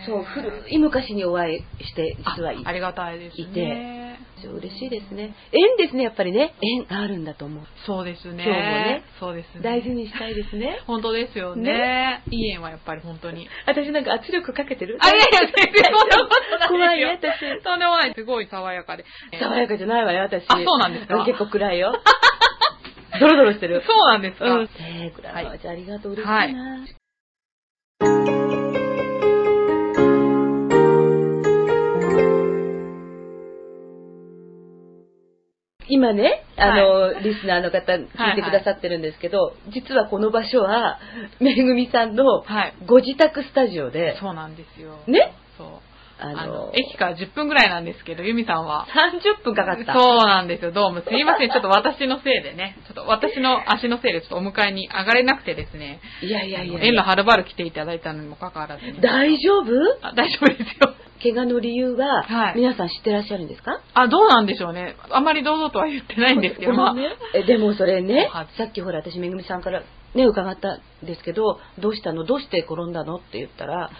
[0.07, 4.00] そう、古い昔にお会いして、実はいあありがたいですね。
[4.43, 5.35] そう嬉しいですね。
[5.53, 6.55] 縁ですね、やっぱりね。
[6.63, 7.65] 縁があるんだと思う。
[7.87, 8.45] そうですね。
[8.45, 9.61] 今日もねそうですね。
[9.63, 10.81] 大事にしたいですね。
[10.87, 12.23] 本当ですよね。
[12.31, 13.49] いい縁はやっぱり本当に。
[13.67, 14.99] 私なんか圧力かけてる？
[15.01, 17.51] あ、いやいや、全然そんなことない怖いね、ですよ。
[17.59, 17.63] 私。
[17.65, 18.15] とんでもない。
[18.15, 19.05] すごい爽やかで。
[19.39, 20.45] 爽やかじゃないわよ、私。
[20.49, 21.25] あそうなんですか？
[21.25, 21.93] 結構暗いよ。
[23.21, 23.83] ドロドロしてる。
[23.87, 24.45] そうなんですか。
[24.47, 24.69] うん。
[24.79, 27.00] えー、グラママちゃんありがとう、嬉しいな。
[35.91, 40.99] 今ね、あの、はリスナーの方聞いてくださってるんですけど、実はこの場所は、
[41.41, 42.75] めぐみさんのはい。
[42.87, 44.99] ご自宅スタジオで、そうなんですよ。
[45.07, 45.33] ね？
[45.59, 45.69] そう。
[46.23, 48.87] ああのの、、駅から10分ぐらいなんですけど、ユミさんは。
[48.87, 49.95] 30分かかった。
[49.95, 51.01] そうなんですよ、どうも。
[51.01, 52.77] すいません、ちょっと私のせいでね。
[52.87, 56.01] ちょっと私の足のせいでちょっとお迎えに上がれなくてですね。
[56.23, 59.01] いやいやいや遠路はるばる来ていただいたのにもかかわらずに。
[59.01, 59.73] 大丈夫？
[60.03, 60.95] あ大丈夫ですよ。
[61.23, 62.57] 怪我の理由は、はい。
[62.57, 63.81] 皆さん知ってらっしゃるんですか？
[63.95, 64.97] あ、どうなんでしょうね。
[65.11, 66.95] あんまりどうぞとは言ってないんですけど、まあ、
[67.35, 69.83] えでもそれね はい、さっきほら私めぐみさんから
[70.15, 72.25] ね伺ったんですけどどうしたの？
[72.25, 73.17] どうして転んだの？
[73.17, 73.91] って言ったら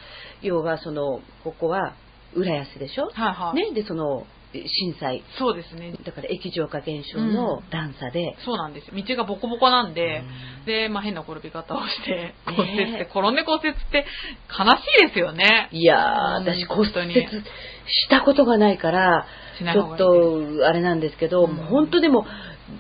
[0.43, 1.95] 要はそのここは
[2.35, 3.71] 浦安でしょ、はいはい。
[3.71, 5.95] ね、でその震災そうですね。
[6.05, 8.95] だから液状化現象の段差で、そうなんですよ。
[8.95, 10.23] 道がボコボコなんで、
[10.61, 14.07] うんで、まあ変な転び方をして、ね骨折って、転んで骨折って
[14.49, 15.69] 悲しいですよね。
[15.73, 19.27] いやーうん私骨折したことがないから
[19.59, 22.27] ちょっとあれなんですけど、うんもう本当でも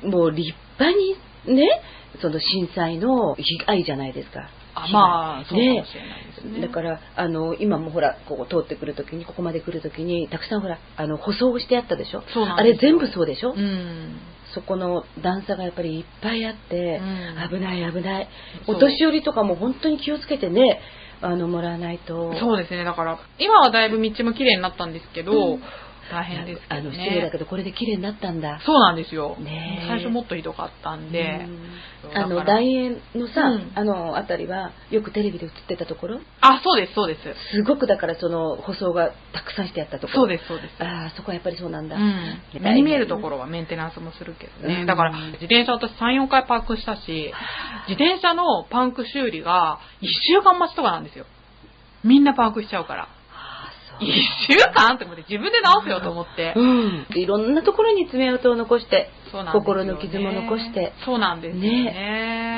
[0.03, 0.99] もう立派
[1.47, 1.69] にね
[2.21, 4.49] その震災の被害じゃないですか。
[4.75, 6.61] あまあ、そうかもしれないですね。
[6.61, 12.23] だからあの今もほらここ通ってくるときにここまで来るときにたくさんほらあの舗装をしてあったでしょ？
[12.57, 14.19] あれ全部そうでしょ、うん。
[14.55, 17.59] そこの段差がやっぱりいっぱいあって、うん。
[17.59, 18.29] 危ない危ない。
[18.67, 20.81] お年寄りとかも本当に気をつけてね
[21.21, 22.35] あのもらわないと。
[22.39, 22.85] そうですね。
[22.85, 25.63] だから、今はだいぶ道も綺麗になったんですけど、うん
[26.11, 27.31] 大変ですけどあの失礼だね。
[27.31, 29.37] けどこれで綺麗になったんだそうなんですよ。
[29.39, 31.47] ねえ最初もっとひどかったんで。
[32.15, 36.21] あの大円のさ、うんあの辺りはよくテレビで映ってたところ？
[36.41, 37.21] あ、そうです、そうです。
[37.53, 40.83] すごくだからその舗装がたくさんしてあったところそうです、そうです。
[40.83, 47.33] ああそこはやっぱりそうなんだ、うん、目に見えるところはメンテナンスもするけどね、うんだから自転車私3、4回パークしたし、
[47.89, 51.27] 自転車のパンク修理が1週間待ちとかなんですよ。
[52.03, 53.09] みんなパンクしちゃうから。
[54.01, 54.13] あ1ー
[54.49, 56.53] 週間って思って自分で直せよと思って。
[56.55, 57.07] そううん。
[57.15, 59.11] いろんなところに爪痕を残して
[59.53, 60.93] 心の傷も残して。
[61.05, 61.85] そうなんですよね。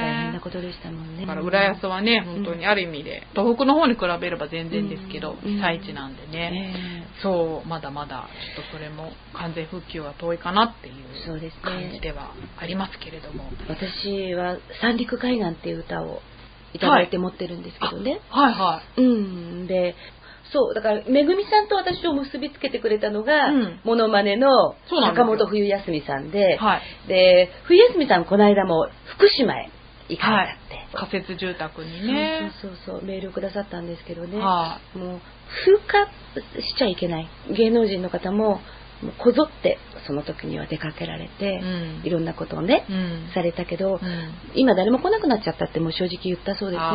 [0.03, 1.23] 大変なことでしたもんね。
[1.23, 5.57] だから浦安はね、本当にある意味で、東北の方に比べれば全然ですけど、うん。
[5.57, 7.07] 被災地なんでね、ね。
[7.23, 10.95] そう、まだまだ、ちょっとそれも完全復旧は遠いかなっていう
[11.63, 13.45] 感じではありますけれども。
[13.69, 16.23] 私は「三陸海岸」っていう歌を
[16.75, 19.01] いただいて持ってるんですけどね、はいはい。
[19.01, 19.67] うん。
[19.67, 19.95] で
[20.53, 23.81] そうだからめぐみさんと私を結びつけてくれたのが、うん。
[23.85, 27.09] モノマネの坂本冬休みさんで、はい。
[27.09, 29.71] で冬休みさんこの間も福島へ
[30.09, 32.53] 行かれたって、仮設住宅にね。
[32.61, 35.21] そうそうそうメールをくださったんですけどね、はもう
[35.65, 36.11] 風化
[36.61, 37.29] しちゃいけない。
[37.51, 38.61] 芸能人の方も
[39.19, 41.65] こぞってその時には出かけられて、う
[42.05, 42.07] ん。
[42.07, 43.31] いろんなことをね、うん。
[43.35, 44.01] されたけど、うん。
[44.55, 46.89] 今誰も来なくなっちゃったってもう正直言ったそうですね。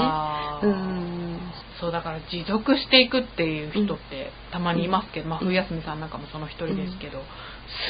[0.64, 1.40] うん。
[1.80, 7.22] そうだから持続していくっていう人ってたまにいますけど、まあ冬休みさんなんかもその一人ですけど、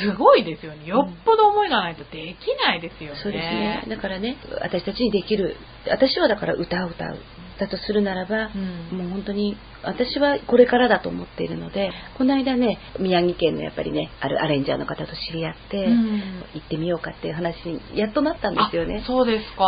[0.02, 0.86] すごいですよね。
[0.86, 3.86] よっぽど思いがないとできないですよね、そうですね。
[3.88, 5.56] だからね私たちにできる
[5.90, 7.18] 私はだから歌を歌う
[7.60, 8.52] だとするならば、
[8.92, 8.98] うん。
[8.98, 16.44] もう本当に私はこれからだと思っているのでこの間ね宮城県のやっぱりねあるアレンジャーの方と知り合って、うん。
[16.54, 19.02] 行ってみようかっていう話にやっとなったんですよね。
[19.04, 19.66] あそうですか、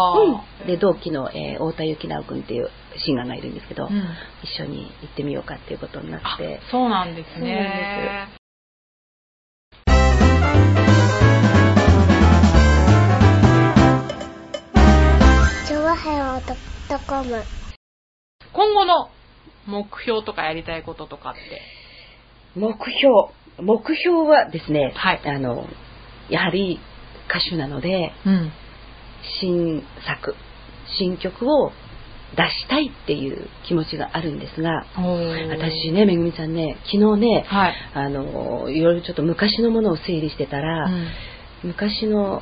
[0.62, 4.04] うん、で同期の、えー太田幸直君っていうシンガーがいるんですけど、うん。
[4.44, 6.60] 一緒に行ってみようかっていうことになあって。
[6.72, 8.30] そうなんですそうなんね
[15.68, 16.58] チョワヘヨドッ
[16.90, 17.44] トコム
[18.54, 19.10] 今後の
[19.68, 21.62] 目標とかやりたいこととかって？
[22.56, 23.30] 目標。
[23.62, 25.22] 目標はですね、はい。
[25.26, 25.66] あの
[26.30, 26.80] やはり
[27.30, 28.52] 歌手なのでうん。
[29.42, 30.34] 新作
[30.98, 31.72] 新曲を
[32.36, 34.86] 出したいっていう気持ちがあるんですが
[35.50, 41.08] 私ねめぐみさんね昨日ねはい、あのいろいろちょっと昔のものを整理してたら、うん。
[41.64, 42.42] 昔の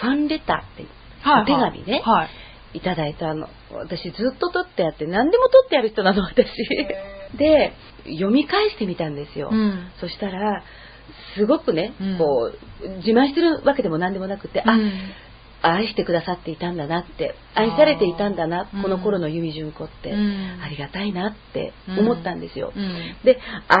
[0.00, 0.86] ファンレターって
[1.22, 1.42] はい。
[1.42, 2.28] お手紙ねはい
[2.76, 3.48] いただいたの。
[3.72, 6.46] 私ずっと取ってあって何でも取ってやる人なの私。
[7.38, 7.72] で
[8.04, 9.90] 読み返してみたんですよ、うん。
[10.00, 10.62] そしたら
[11.36, 12.18] すごくね、うん。
[12.18, 14.92] こう自慢してるわけでも何でもなくて、あうん。
[15.62, 20.60] 愛してくださっていたんだなって愛されていたんだなうんこの頃の由美純子って、うん。
[20.62, 23.16] ありがたいなって思ったんですよ、うん。
[23.24, 23.80] で改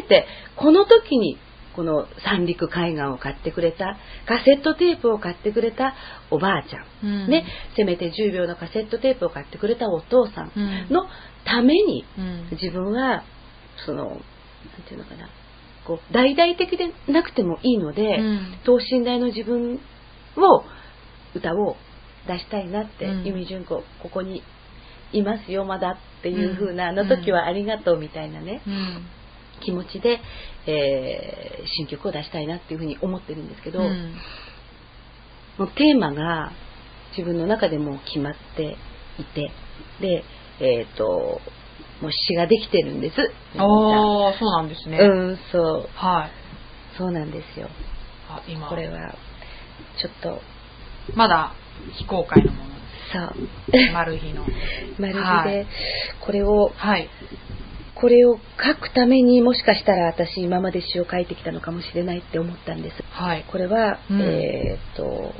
[0.00, 1.38] めてこの時に
[1.74, 5.94] この三陸海岸を買ってくれたカセットテープを買ってくれた
[6.30, 7.30] おばあちゃん、うん。
[7.30, 7.44] ね。
[7.76, 10.88] せめて10秒のカセットテープを買ってくれたお父さんうん。
[10.90, 11.06] の
[11.44, 12.48] ためにうん。
[12.52, 13.24] 自分は
[13.86, 14.18] そのなん
[14.86, 15.28] ていうのかな。
[15.86, 18.58] こう大々的でなくてもいいので、うん。
[18.64, 19.80] 等身大の自分
[20.36, 20.64] を
[21.34, 21.76] 歌を
[22.26, 23.24] 出したいなって、うん。
[23.24, 24.42] 由美純子ここに
[25.12, 26.98] いますよまだっていう風な、うん。
[26.98, 29.06] あの時はありがとうみたいなね、うん
[29.64, 30.20] 気持ちで、
[30.66, 34.14] えー新曲を出したいなっていうふうに思ってるんですけど、うん
[35.58, 36.52] もうテーマが
[37.16, 38.76] 自分の中でもう決まって
[39.18, 39.50] いて、
[40.00, 40.24] で、
[40.60, 41.40] えっ、と、
[42.00, 43.16] もう詩ができてるんです。
[43.58, 44.98] おー、そうなんですね。
[44.98, 46.96] うん、そう、はい。
[46.96, 47.68] そうなんですよ。
[48.28, 49.14] あ、今、これは、
[50.00, 50.40] ちょっと、
[51.14, 51.52] まだ
[51.98, 52.72] 非公開のもの。
[53.12, 54.44] そう、マル秘の。
[54.98, 55.66] マル秘で、はい
[56.24, 57.08] これを、はい。
[58.02, 62.96] これを書くためにもしかしたら私今まで詩を書いてきたのかもしれないって思ったんです。
[63.12, 63.44] はい。
[63.52, 65.32] これは、うんえっ、と、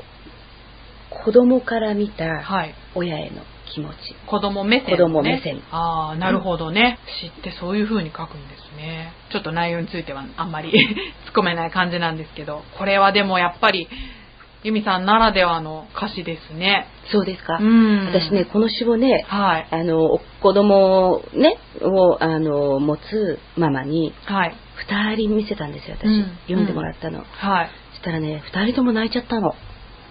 [1.09, 2.73] 子供から見たはい。
[2.95, 3.41] 親への
[3.73, 3.95] 気持ち。
[4.27, 4.91] 子供目線、ね。
[4.93, 6.99] 子供目線ああ、なるほどね。
[7.21, 9.11] 知ってそういう風に書くんですね。
[9.33, 10.71] ちょっと内容についてはあんまり
[11.27, 13.89] 突っ込めない感じなんですけど、これはでもやっぱり、
[14.63, 16.87] ユミさんならではの歌詞ですね。
[17.11, 17.57] そうですか。
[17.59, 18.07] うん。
[18.07, 19.67] 私ね、、この詩をね、はい。
[19.69, 24.55] あの、子供をね、を、あの、持つママに、はい。
[24.75, 26.07] 二人見せたんですよ、私。
[26.07, 27.19] うん読んでもらったの。
[27.19, 27.69] はい。
[27.91, 29.53] そしたらね、二人とも泣いちゃったの。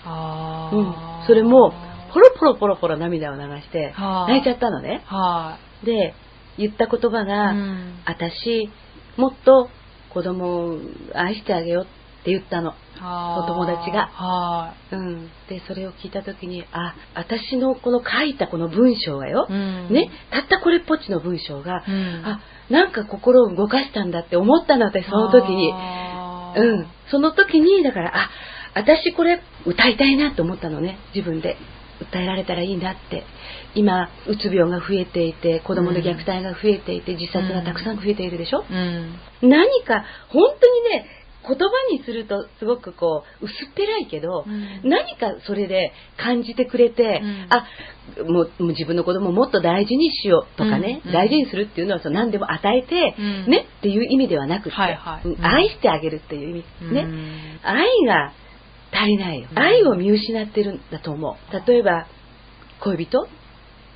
[0.04, 1.24] あうんあ。。
[1.26, 1.72] それも、
[2.12, 5.02] ポロポロポロポロ涙を流して、はあ泣いちゃったのね。
[5.06, 6.14] はで、
[6.58, 7.24] 言った言葉い。
[7.26, 8.70] が、うん私、
[9.16, 9.70] もっと
[10.10, 10.78] 子供を
[11.14, 11.86] 愛してあげよう
[12.22, 12.70] って言ったの。
[12.70, 15.26] はあお友達がはうん。
[15.48, 25.72] で、それを聞いた時に、あ、私のこの書いたこの文章がよい。、うんね、たったこれっぽっちの文章が、うんあ、なんか心を動かしたんだって思ったの、私、その時に。
[26.56, 26.86] うん。
[27.10, 28.30] その時に、だから、あ、
[28.74, 31.56] 私これ歌いたいなと思ったのね、自分で。
[32.02, 33.24] 歌えられたらいいなって。
[33.74, 39.14] 今、うつ病が増えていて、子供の虐待が増えていて、自殺がたくさん増えているでしょ、うん。
[39.42, 41.06] 何か、本当にね、
[41.46, 44.88] 言葉にするとすごくこう、薄っぺらいけど、うん。
[44.88, 47.46] 何かそれで感じてくれて、うん。
[47.50, 47.66] あ
[48.24, 51.10] もうもう自分の子供をもっと大事にしようとかね、うん。
[51.10, 51.12] うん。
[51.12, 53.50] 大事にするっていうのはその何でも与えて、うん。
[53.50, 55.36] ねっていう意味ではなくて、はいはい。
[55.42, 57.60] 愛してあげるっていう意味、ね、うん。
[57.62, 58.32] 愛が
[58.92, 59.58] 足りないようん。
[59.58, 61.66] 愛を見失ってるんだと思う。
[61.66, 62.06] 例えば
[62.80, 63.26] 恋人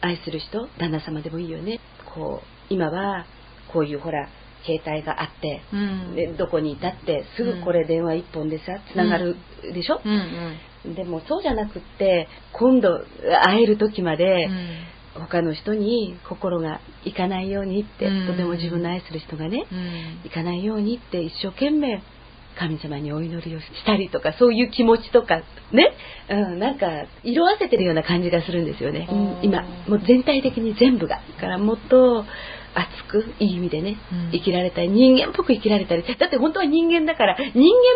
[0.00, 1.80] 愛する人旦那様でもいいよね。
[2.14, 3.26] こう今は
[3.72, 4.28] こういうほら
[4.66, 6.14] 携帯があって、うん。
[6.16, 10.94] でどこにいたってすぐこれ電話一本でさつながるでしょ、うんうん。
[10.94, 13.04] でもそうじゃなくって今度
[13.44, 14.76] 会える時までうん。
[15.16, 18.26] 他の人に心がいかないようにって、うん。
[18.26, 20.26] とても自分の愛する人がね、うん。
[20.26, 22.02] いかないようにって一生懸命
[22.58, 25.92] 神様にお祈りをしたりとかそういう気持ちとかね、
[26.28, 26.86] うん、なんか
[27.22, 29.44] 色あせてるような感じがするんですよね、うんうん。
[29.44, 31.16] 今もう全体的に全部が。
[31.16, 32.24] だからもっと
[32.76, 34.30] 熱くいい意味でね、うん。
[34.32, 36.02] 生きられたり人間っぽく生きられたり。
[36.02, 37.54] だって本当は人間だから人間っ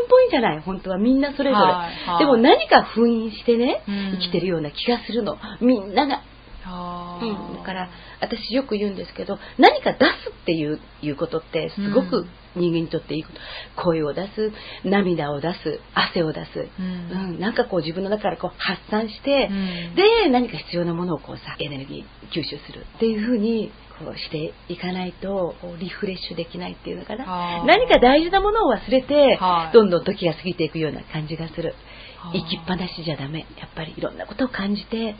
[0.08, 0.60] ぽいんじゃない。
[0.60, 4.18] 本当はみんなそれぞれ、でも何か封印してね、うん。
[4.20, 5.36] 生きてるような気がするの。
[5.60, 6.22] みんながあ
[6.70, 14.52] うん、ーだから私よく言うんですけど何か出すっていういうことってすごく人間にとっていいこと、声を出す
[14.84, 17.36] 涙を出す汗を出す、ううん。
[17.36, 19.94] んなんかこう自分の中からこう発散して、うん。
[19.94, 27.64] で何か必要なものをこうさエネルギー吸収するっていうふうにこうしていかないとリフレッシュできないっていうのかな。
[27.66, 29.74] 何か大事なものを忘れて、はい。
[29.74, 31.74] どんどん時が過ぎていくような感じがする。
[32.22, 32.32] あー。
[32.32, 33.40] 生きっぱなしじゃダメ。
[33.58, 35.14] やっぱりいろんなことを感じてい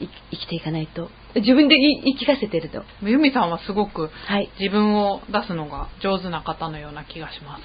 [0.00, 1.10] 生きていかないと。
[1.36, 2.82] 自分で言い聞かせてると。
[3.02, 4.50] ユミさんはすごくはい。
[4.60, 7.62] 自分を出すのが上手な方のような気がします。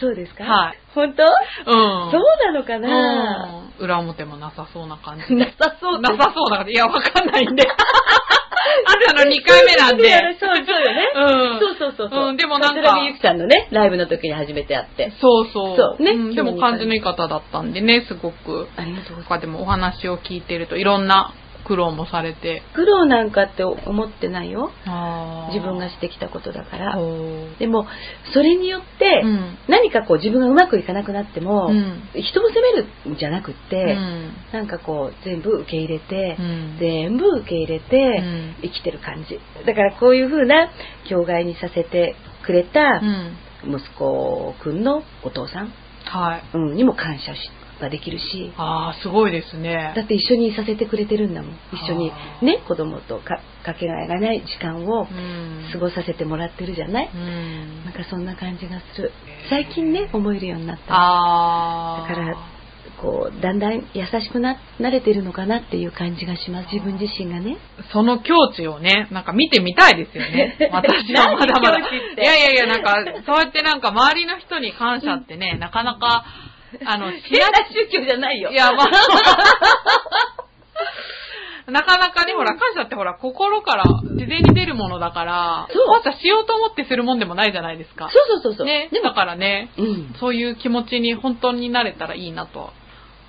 [0.00, 0.44] そうですか？
[0.44, 0.78] はい。
[0.94, 2.10] 本当、うん。
[2.12, 3.84] そうなのかな、うん。
[3.84, 5.34] 裏表もなさそうな感じで。
[5.34, 7.64] なさそうなさそうだから、いや、わかんないんで。
[8.86, 10.08] あんたの2回目なんで。
[10.38, 11.58] そうそうよね、うん。
[11.58, 12.82] そうそうそうそう、うんでもなんか。
[12.82, 15.10] 桂木由紀さんのねライブの時に初めて会って。
[15.20, 15.76] そうそう。
[15.76, 16.12] そうね。
[16.14, 18.68] んでも感じのいい方だったんでね、すごく。
[18.76, 19.28] ありがとうございます。
[19.28, 21.32] 他でもお話を聞いてるといろんな
[21.68, 22.62] 苦労もされて。
[22.74, 24.70] 苦労なんかって思ってないよ。
[25.52, 26.96] 自自分がしてきたことだから。
[27.58, 27.86] でも
[28.32, 29.58] それによって、うん。
[29.68, 32.02] 何かこう自分がうまくいかなくなっても、うん。
[32.14, 34.32] 人を責めるんじゃなくって、うん。
[34.52, 36.76] なんかこう全部受け入れて、うん。
[36.80, 38.54] 全部受け入れてん。
[38.62, 39.38] 生きてる感じ。
[39.66, 40.70] だからこういう風な
[41.08, 42.14] 境外にさせて
[42.46, 43.36] くれたうん。
[43.66, 45.72] 息子くんのお父さん、
[46.04, 46.42] はい。
[46.54, 48.52] うん、にも感謝しができるし。
[48.56, 49.92] ああ、すごいですね。
[49.94, 51.52] だって一緒にいさせてくれてるんだもん。
[51.72, 52.12] 一緒に
[52.42, 55.70] ね子供とかかけがえがない時間をうん。
[55.72, 57.84] 過ごさせてもらってるじゃない、うん。
[57.84, 59.12] なんかそんな感じがする。
[59.50, 60.84] 最近ね思えるようになった。
[60.84, 62.58] だから
[63.00, 66.74] こうだんだん優しくな慣れてるのかなっていう感じがします。
[66.74, 67.58] 自分自身がね。
[67.92, 70.56] その境地をね、なんか見てみたいですよね。
[70.72, 71.78] 私はまだまだ。
[71.78, 71.82] い
[72.16, 76.24] やいやいや、なんか、そうやってなんか周りの人に感謝ってね、なかなか、
[76.84, 78.86] あの、 し変なな宗教じゃないよいや、まあ、
[81.70, 88.08] なかなかね、ほら、感謝ってほら、心から自然に出るものだから、そうわざしようと思ってするもんでもないじゃないですか。
[88.10, 88.66] そうそうそうそう。
[88.66, 90.14] ね、だ、からね、うん。
[90.18, 92.70] そういう気持ちに本当になれたらいいなとは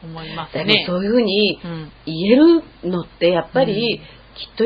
[0.03, 0.85] 思いますだね。
[0.87, 1.91] そういうふうにうん。
[2.05, 4.63] 言えるのって、やっぱり、うんきっと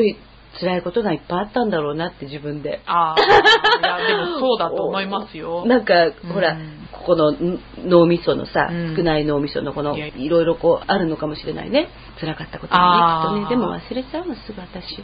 [0.60, 2.80] 辛いことがいっぱいあったんだろうなって自分で。
[2.86, 5.64] ああ、いや、でもそうだと思いますよ。
[5.68, 5.94] なんか、
[6.32, 11.88] ほら、うんここのん脳みそのさ、うん少ない脳みそのこの、いろいろこうあるのかもしれないね。
[12.20, 13.60] 辛かったことがあーね、きっとね。
[13.60, 15.02] でも忘れちゃうの、すぐ私。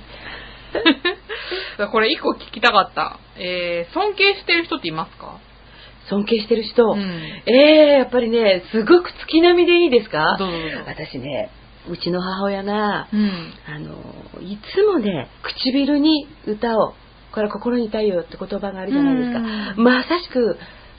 [1.90, 3.18] これ一個聞きたかった。
[3.36, 5.38] えー、尊敬してる人っていますか？
[6.08, 6.92] 尊敬してる人。
[6.92, 7.00] うん
[7.46, 10.38] えー、やっぱりね、すごく月並みでいいですか？
[10.86, 11.50] 私ね、
[11.88, 13.52] うちの母親が、うん。
[13.66, 16.94] あの、いつもね、唇に歌を、
[17.32, 19.38] これ心に痛いよって言葉があるじゃないですか。
[19.38, 20.58] うんまさしく、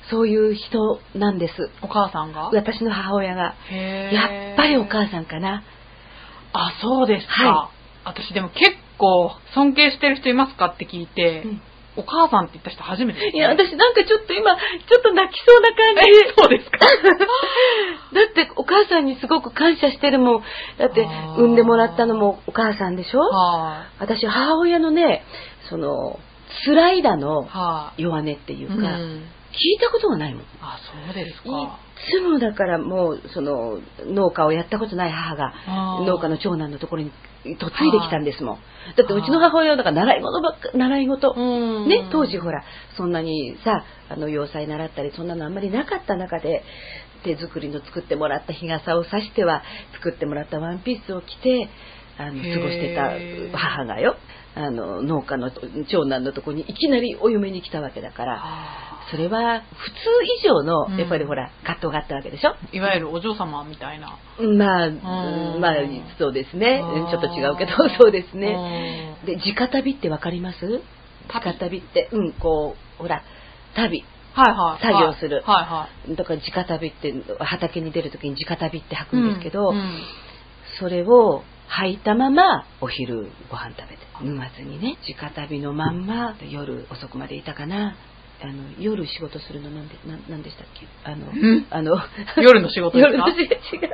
[0.09, 1.69] そういう人なんです。
[1.81, 2.49] お母さんが？
[2.53, 3.55] 私の母親が。
[4.11, 5.63] やっぱりお母さんかな。
[6.53, 7.33] あ、そうですか。
[7.43, 7.69] は
[8.03, 11.61] 私でも結構尊敬してる人いますかって聞いて、うん
[11.97, 16.01] お母さんって言った人初めてです、いや、私なんかちょっと今、ちょっと泣きそうな感じ。
[16.09, 16.79] えそうですか？
[18.13, 20.43] だってお母さんにすごく感謝してるもん。
[20.77, 23.19] だって産んでもらったのもお母さんでしょ？
[23.19, 25.23] は私母親のね、
[25.69, 26.19] その、
[26.65, 27.17] 辛いだい。
[27.17, 28.01] のはい。
[28.03, 30.43] 弱音っていうか、うん聞いたことがないもん。
[30.43, 31.79] いあ、そうですか。
[32.09, 35.53] つもだからもう、その、農家をやったことない母が、
[36.05, 37.11] 農家の長男のところに
[37.45, 38.55] 嫁いできたんですもん。
[38.97, 41.33] だってうちの母親はだから習い事ばっか、習い事。
[41.35, 41.41] う
[41.85, 42.63] んね、当時ほら、
[42.97, 46.63] そんなにさ、あの、洋裁習ったり、そんなのあんまりなかった中で、
[47.23, 51.69] 手作りの作ってもらった日傘を差しては、作ってもらったワンピースを着て、
[52.17, 54.15] あの、過ごしてた母がよ、
[54.53, 55.49] あの、農家の
[55.89, 59.95] 長男のところにいきなりお嫁に来たわけだから、あそれは普通
[60.43, 64.17] 以上のうん、やっぱりほら、葛藤があったわけでしょ、ーいわゆるお嬢様みたいな。
[64.39, 65.73] まあ、んまあ、
[66.17, 66.81] そうですね。
[66.83, 69.15] うんちょっと違うけど、 そうですね。
[69.21, 70.81] うんで、直旅ってわかります？
[71.29, 73.23] 旅直旅って、うん、こう、ほら、
[73.75, 74.03] 旅。
[74.33, 74.81] はいはい。
[74.81, 76.15] 作業するはいはい。
[76.15, 79.99] だから直旅って、畑に出るときに直旅って履くんですけど、うんうん
[80.79, 81.43] それを
[81.79, 87.95] 履いたままお昼ご飯食べて、脱まずにね、直旅のまんま夜遅くまでいたかな。
[88.43, 90.87] あの、夜仕事するのなんで、なんなんでしたっけ？
[91.03, 91.67] あの、ん？
[91.69, 91.95] あの、
[92.37, 93.17] 夜の仕事ですか？
[93.17, 93.91] 夜の違う違う違う。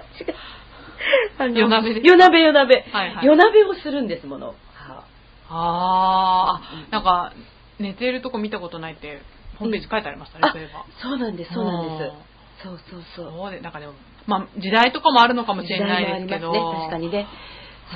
[1.37, 2.07] あの夜鍋ですか？
[2.07, 2.85] 夜鍋夜鍋。
[2.91, 4.55] はいはい夜鍋をするんですもの。
[4.73, 5.03] は
[5.49, 7.33] あーあ、なんか、
[7.79, 9.21] 寝てるとこ見たことないって、
[9.59, 10.85] ホームページ書いてありましたね、あそういえば。
[11.01, 12.63] そうなんです、そうなんですあ。
[12.63, 13.31] そうそうそう。
[13.31, 13.93] そうで、なんかでも、
[14.25, 16.51] まあ、時代とかもあるのかもしれないですけど。
[16.51, 17.27] ね、確かにね。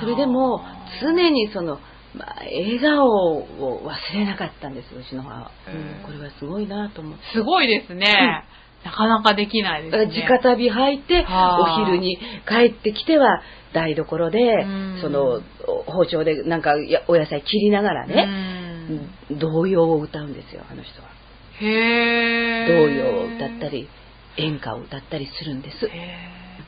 [0.00, 0.62] それでも
[1.00, 1.78] 常にその、
[2.14, 5.50] まあ、笑顔を忘れなかったんです、うちの母は。
[5.68, 5.70] う
[6.02, 7.24] んこれはすごいなと思って。
[7.32, 8.44] すごいですね。
[8.84, 10.26] なかなかできないですね。
[10.26, 15.40] 直旅履いて、はあお昼に帰ってきては、台所でうん、その、
[15.86, 18.26] 包丁でなんかやお野菜切りながらね、
[19.30, 21.08] うん童謡を歌うんですよ、あの人は。
[21.60, 23.88] へー童謡を歌ったり、
[24.36, 25.88] 演歌を歌ったりするんです。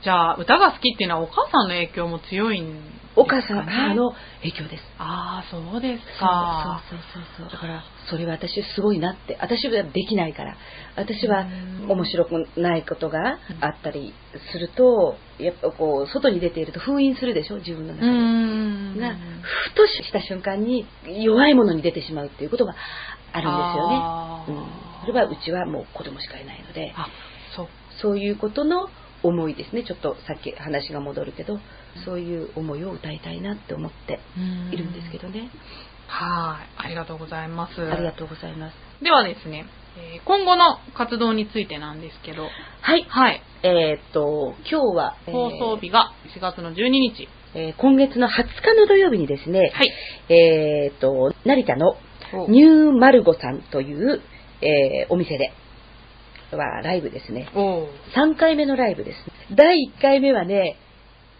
[0.02, 2.80] じゃあ、歌が好きっていうのはお母さんの影響も強いん
[3.14, 4.82] ですか、ね、お母さん、母の影響です。
[4.98, 6.82] ああ、そうですそうか。
[6.88, 7.50] そうそうそう。
[7.50, 9.36] だから、それは私すごいなって。
[9.40, 10.56] 私はできないから。
[10.96, 14.14] 私はうん面白くないことがあったり
[14.52, 18.10] すると、やっぱこう、外に出ていると封印するでしょ、自分のう中で。
[18.10, 18.98] ん。
[18.98, 19.14] が、
[19.70, 22.74] ふとした瞬間に弱いものに出てしまうっていうことが
[23.32, 23.96] あるんですよね。
[24.48, 24.66] うん、
[25.06, 27.08] それはうちはもう子供しかいないので、あ、
[27.54, 27.68] そう。
[28.00, 28.88] そういうことの
[29.24, 29.84] 思いですね。
[29.84, 31.58] ちょっとさっき話が戻るけど、
[32.04, 34.20] そういう思いを歌いたいなって思って
[34.72, 35.50] いるんですけどね。
[36.06, 36.86] はい。
[36.86, 37.80] ありがとうございます。
[37.80, 38.74] ありがとうございます。
[39.02, 39.64] ではですね、
[39.96, 42.48] えー今後の活動についてなんですけど、
[42.80, 43.04] はい。
[43.08, 43.42] はい。
[43.62, 47.28] えーっと、今日は、えー放送日が4月の12日。
[47.54, 48.30] えー今月の20
[48.62, 49.92] 日の土曜日にですね、はい。
[50.28, 51.96] えーっと、成田の
[52.48, 54.20] ニューマルゴさんという、
[54.60, 55.52] えーお店で、
[56.56, 57.48] はライブですね。
[57.54, 57.86] おー
[58.16, 59.18] 3回目のライブです。
[59.54, 60.76] 第1回目はね、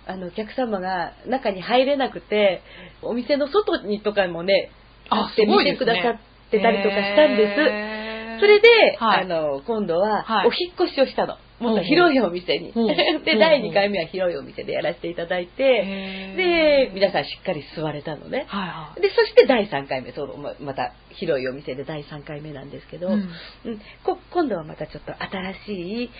[0.06, 2.62] あの、お客様が中に入れなくて、
[3.02, 4.70] お店の外にとかもね、
[5.10, 7.60] あ立って見てくださってたりとかしたんです。
[7.60, 8.04] へー
[8.40, 11.36] それで、はいあの、今度ははいお引っ越しをしたの。
[11.60, 12.72] もっと広いお店に。
[13.24, 18.46] で、第2回目は広いお店でやらせていただいて、へで、ー皆さんしっかり座れたのね。
[19.00, 23.28] で、そして第3回目、そうままた広いお店で第3回目なんですけど、うん。
[24.32, 26.10] 今度はまたちょっと新しい、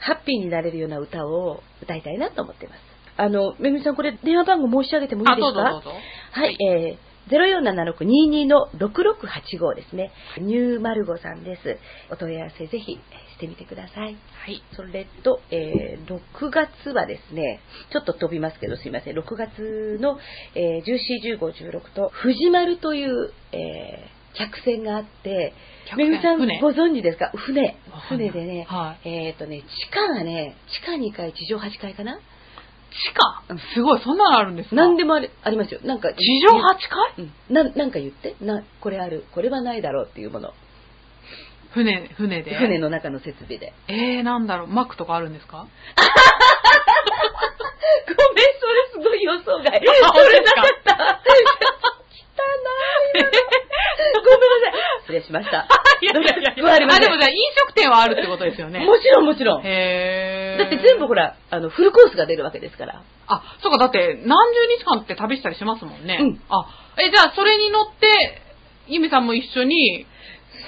[0.00, 2.80] ハッピーになれるような歌を歌いたいなと思ってます。
[3.16, 5.82] あの、めぐみさん、これ電話番号申し上げてもいいあ、ですか？
[6.32, 10.10] はい、えー、047622の6685ですね。
[10.38, 11.78] ニューマルゴさんです。
[12.10, 14.14] お問い合わせぜひしてみてください。
[14.14, 14.62] はい。
[14.74, 17.60] それと、えー6月はですね、
[17.92, 19.18] ちょっと飛びますけどすいません。
[19.18, 20.18] 6月の、
[20.54, 25.52] えー14、15、16と、藤丸という、えー客船があって、
[25.96, 27.32] めぐみさん船ご存知ですか？
[27.34, 27.76] 船
[28.08, 32.20] 船でね、はえっ、とね、地下がね、地下2階、地上8階かな？
[32.90, 33.44] 地下？
[33.74, 34.76] すごい、そんなのあるんですか？
[34.76, 35.80] 何でもありありますよ。
[35.84, 37.14] なんか、地上8階？
[37.18, 38.34] うん、ななんか言って。
[38.40, 39.24] なこれある。
[39.32, 40.52] これはないだろうっていうもの。
[41.72, 42.54] 船、船で？
[42.56, 43.72] 船の中の設備で。
[43.88, 45.66] えー、なんだろう、マックとかあるんですか？
[48.06, 49.64] ごめんそれすごい予想外。
[49.64, 49.70] そ
[50.30, 51.20] れなかった
[52.40, 55.66] 汚 いごめんなさい失礼しました
[56.00, 56.52] いやいやいや。
[56.94, 58.80] あでもじゃあ飲食店はあるってことですよね。
[58.80, 60.66] もちろんもちろんだへー。
[60.66, 66.18] って全部ほらあのフルコースが出るわけですからあ、そうか、だって何十日間って旅したりしますもんね。
[66.20, 66.66] うんあ、
[66.98, 68.42] え、じゃあそれに乗って、
[68.88, 70.06] ゆみさんも一緒に、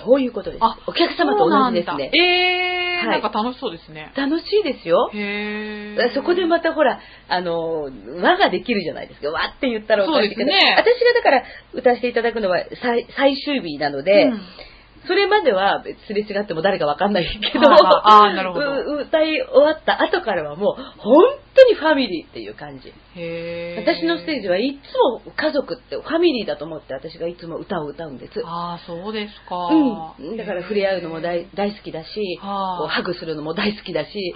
[0.04, 0.64] そういうことです。
[0.64, 2.10] あ、お客様と同じですね。
[2.14, 3.20] えー、はい。
[3.22, 4.12] なんか楽しそうですね。
[4.16, 5.10] 楽しいですよ。
[5.12, 6.14] へー。
[6.14, 7.90] そこでまたほら、あの、
[8.22, 9.30] 輪ができるじゃないですか。
[9.30, 10.74] 輪って言ったらおかしいけど、そうですね。
[10.78, 14.40] 私がだから歌わせていただくのは最最終日なので、うん
[15.06, 17.68] それまではすれ違っても誰かわかんないけど、
[19.00, 21.24] 歌い終わった後からはもう本
[21.54, 22.92] 当にファミリーっていう感じ。
[23.18, 23.82] へー。
[23.82, 28.42] 私のステージはいつも家族ってファミリーだと思って私がいつも歌を歌うんです。
[28.44, 29.56] ああ、そうですか。
[30.18, 34.32] うん、だから触れ合うのも大大好きだし、はあこうハグするのも大好きだし、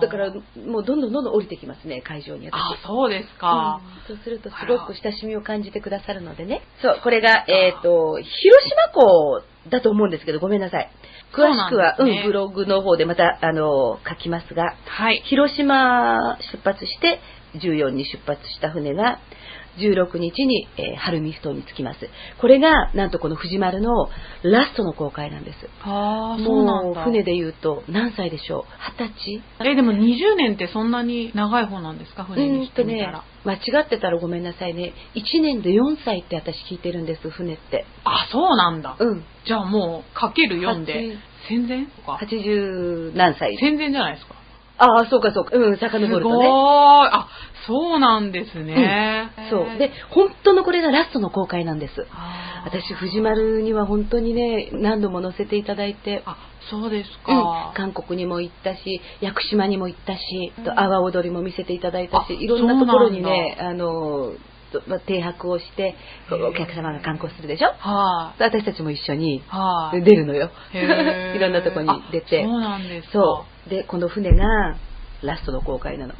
[0.00, 0.32] だから
[0.66, 2.54] もうどんどんどんどん降りてきますね、会場に私。
[2.54, 3.80] あそうですか。
[3.84, 6.62] うんそうするとすごく親しみを感じてくださるのでね。
[6.82, 8.28] そう、これが、えっ、と、広
[8.68, 10.90] 島港だと思うんですけど、ごめんなさい。
[11.32, 15.22] 詳しくは、そうねん、ブログの方でまた、あの、書きますが、はい。
[15.26, 17.20] 広島出発して、
[17.56, 19.18] 14に出発した船が、
[19.78, 21.98] 16日に、えー、ハルミス島に着きます。
[22.40, 24.08] これが、なんとこの藤丸の
[24.42, 25.56] ラストの航海なんです。
[25.82, 27.00] ああ、そうなんだ。
[27.00, 28.62] もう船で言うと、何歳でしょう？
[29.02, 29.14] 二十
[29.58, 29.70] 歳？
[29.70, 32.24] え、でも20年ってそんなに長い方なんですか？
[32.24, 33.24] 船にしてみたら。
[33.44, 34.92] 間違ってたらごめんなさいね。
[35.14, 37.84] 1年で4歳って私聞いてるんです、船って。
[38.04, 38.96] あ、そうなんだ。
[38.98, 39.24] うん。
[39.44, 41.16] じゃあもう、かける4で、
[41.48, 43.56] 戦前とか？80何歳。
[43.58, 44.34] 戦前じゃないですか。
[44.78, 45.56] ああ、そうかそうか。
[45.56, 46.46] うん、遡すごるとね。
[46.46, 46.50] ーい。
[46.50, 47.28] あ、
[47.72, 49.30] そうなんですね。
[49.50, 49.78] そう。
[49.78, 51.94] で、本当のこれがラストの公開なんです。
[52.64, 56.36] 私、藤丸には本当にね、何度も乗せていただいて、あ、
[56.70, 57.72] そうですうんか。
[57.74, 60.20] 韓国にも行ったし、屋久島にも行ったし、
[60.58, 64.32] うんと阿波踊りも見せていただいたしあ、いろんなところにね、あの、
[65.06, 65.94] 停泊をして、
[66.30, 67.68] お客様が観光するでしょ？
[67.78, 68.42] はい。
[68.42, 70.02] 私たちも一緒にはい。
[70.02, 70.50] 出るのよ。
[70.72, 72.46] いろんなとこに出てあ。
[72.46, 73.12] そうなんですか。
[73.12, 73.70] そう。
[73.70, 74.76] で、この船が
[75.22, 76.14] ラストの公開なの。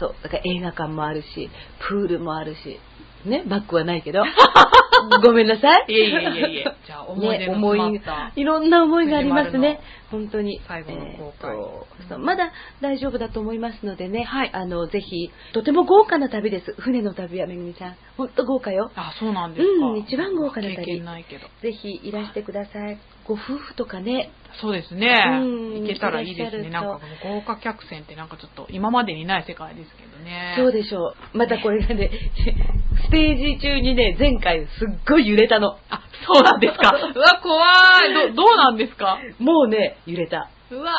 [0.00, 0.14] そう。
[0.22, 1.50] だから映画館もあるし、
[1.88, 2.80] プールもあるし、
[3.24, 4.22] ね、バッグはないけど。
[5.22, 5.92] ごめんなさい。
[5.92, 6.64] いえいえいえいえ。
[6.86, 8.32] じゃあ、思い出詰まいった。
[8.34, 9.80] いろんな思いがありますね。
[10.10, 10.60] 本当に。
[10.66, 14.24] 最後の公開えーとそうまだ大丈夫だと思いますのでね。
[14.24, 16.74] はいあの、ぜひ、とても豪華な旅です。
[16.78, 17.96] 船の旅はめぐみさん。
[18.16, 18.90] 本当豪華よ。
[18.94, 19.86] あ、そうなんですか。
[19.86, 21.46] うん一番豪華な旅経験ないけど。
[21.62, 22.98] ぜひいらしてください。
[23.30, 24.30] ご夫婦とかね。
[24.60, 25.06] そうですね。
[25.42, 25.44] う
[25.78, 26.70] ん行けたらいいですね。
[26.70, 30.54] なんか豪華客船ってなんかちょっと今までにない世界ですけどね。
[30.58, 31.38] そうでしょう。
[31.38, 32.10] またこれがね、
[33.06, 35.78] ステージ中にね、前回すっごい揺れたの。
[35.88, 36.90] あ、そうなんですか。
[37.14, 38.32] うわ、怖い。
[38.34, 39.18] ど、どうなんですか？
[39.38, 40.48] もうね、揺れた。
[40.72, 40.92] うわ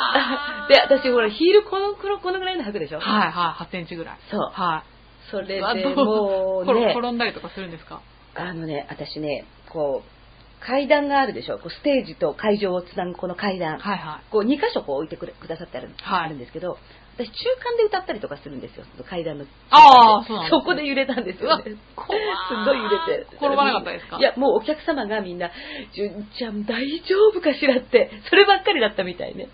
[0.66, 3.00] ー で、私ほら、ヒールこの、このこのぐらいの履くでしょ？
[3.02, 4.16] はいはい、8センチぐらい。
[4.30, 4.40] そう。
[4.54, 5.30] はい。
[5.30, 8.02] それでどもう転ね、転んだりとかするんですか？
[8.36, 10.21] あのね、私ね、こう、
[10.66, 13.80] 階段があるでしょこうステージと会場をつなぐこの階段。
[13.80, 14.32] はいはい。
[14.32, 16.78] こう、2箇所こう置いてくれくださってある,、はいあるんですけど、
[17.18, 17.34] 私中
[17.72, 19.46] 間で歌ったりとかするんですよ、その階段の。
[19.72, 21.64] あーそそこで揺れたんですよね。
[21.66, 21.70] す
[22.06, 23.36] ごい揺れて。
[23.36, 24.18] 転ばなかったですか？
[24.18, 25.52] いや、もうお客様がみんな、
[25.94, 29.50] 純ちゃん大丈夫かしらって、そればっかりだったみたいね。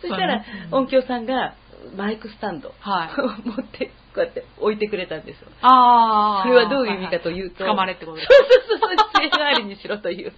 [0.00, 1.54] そしたら、音響さんが
[1.96, 3.10] マイクスタンド、はい
[3.48, 5.48] 持って、こうやって置いてくれたんですよ。
[5.62, 6.42] ああ。
[6.44, 8.28] それはどういう意味かというと、捕まれってことです
[8.68, 10.36] そうそうそう、杖代わりにしろというこ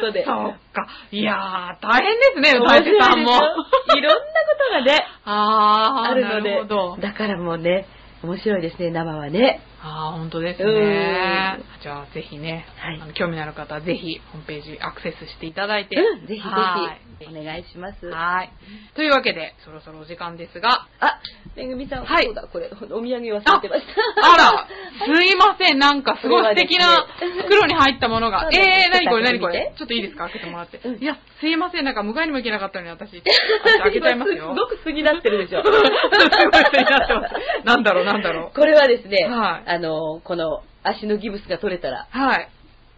[0.00, 0.24] とで。
[0.24, 0.34] そっ
[0.72, 0.86] か。
[1.10, 3.30] いやー、大変ですね、面大白いさんも。
[3.96, 4.26] いろんなこ
[4.68, 7.00] とがね、あー、あるので。
[7.00, 7.86] だからもうね、
[8.22, 9.60] 面白いですね、生はね。
[9.80, 11.64] あー、本当ですうねん。
[11.82, 15.94] じゃあ、ぜひね、はいあの興味のある方はぜひ、ホームページアクセスしていただいて。
[15.96, 18.06] うん、ぜひぜはいひ、お願いします。
[18.06, 18.50] はい。
[18.96, 21.20] というわけで、そろそろお時間ですが、あ、
[21.54, 23.68] めぐみさん、はいそうだ、これ、お土産忘れてました。
[24.34, 24.66] あら、
[25.06, 27.06] すいません、なんかすごい素敵な
[27.44, 28.42] 袋に入ったものが。
[28.42, 29.72] そうですえー、なにこれ、なにこれ？
[29.78, 30.24] ちょっといいですか？
[30.24, 30.80] 開けてもらって。
[30.84, 34.52] うんいや、すいません、なんか迎えにも行けなかったのに私、 開けちゃいますよ。
[34.54, 35.62] すごく素になってるでしょ。
[35.64, 37.34] すごい素になってます。
[37.64, 38.56] なんだろう、なんだろう。
[38.58, 42.48] これはですね、はいあの、この、足のギブスが取れたら、はい。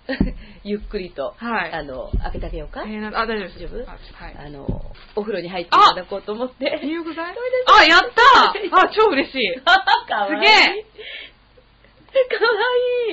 [0.65, 2.83] ゆっくりと、はいあの、開けてあげようか？
[2.83, 3.75] えー、なあ、大丈夫です。
[3.75, 4.25] 大丈夫？
[4.25, 4.37] はい。
[4.47, 6.81] あの、お風呂に入っていただこうと思って。
[6.83, 8.51] 入浴剤あ、やった
[8.83, 9.61] あ、超嬉しい。
[9.61, 9.71] か
[10.17, 10.37] わいい。
[10.37, 12.51] すげえかわ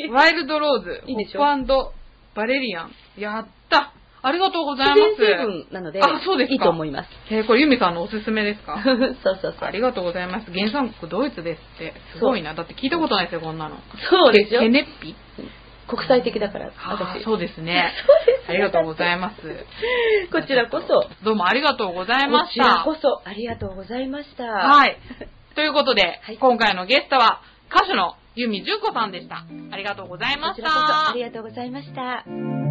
[0.01, 0.09] いい。
[0.09, 1.39] ワイルドローズ、いいでしょ？
[1.39, 1.91] ホップ
[2.35, 2.95] バレリアン。
[3.17, 3.91] やった
[4.27, 5.21] ありがとうござい自ます。
[5.21, 7.09] 然成分なので、あそうですかいいと思います。
[7.31, 8.77] えーこれユミさんのおすすめですか？
[8.85, 8.91] そ
[9.31, 9.67] うそうそう。
[9.67, 10.51] ありがとうございます。
[10.53, 11.93] 原産国ドイツですって。
[12.13, 12.53] すごいな。
[12.53, 13.77] だって聞いたことないですよ、こんなの。
[14.09, 15.15] そうでしょケネッピ？
[15.87, 17.23] 国際的だから、私。
[17.23, 17.93] そうですね。
[18.05, 19.35] そうですありがとうございます。
[20.33, 22.83] こちらこそ、どうもありがとうございまこちらした。
[22.83, 24.43] こそ、ありがとうございました。
[24.43, 24.97] はい。
[25.55, 27.39] ということで、はい今回のゲストは
[27.73, 29.45] 歌手の由美純子さんでした。
[29.71, 31.21] ありがとうございましこちらこそ、あたり。
[31.23, 32.66] がとうございました。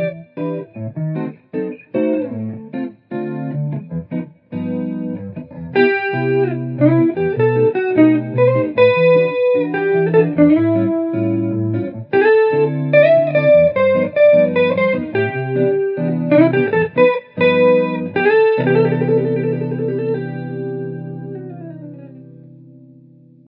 [0.00, 1.49] Thank you.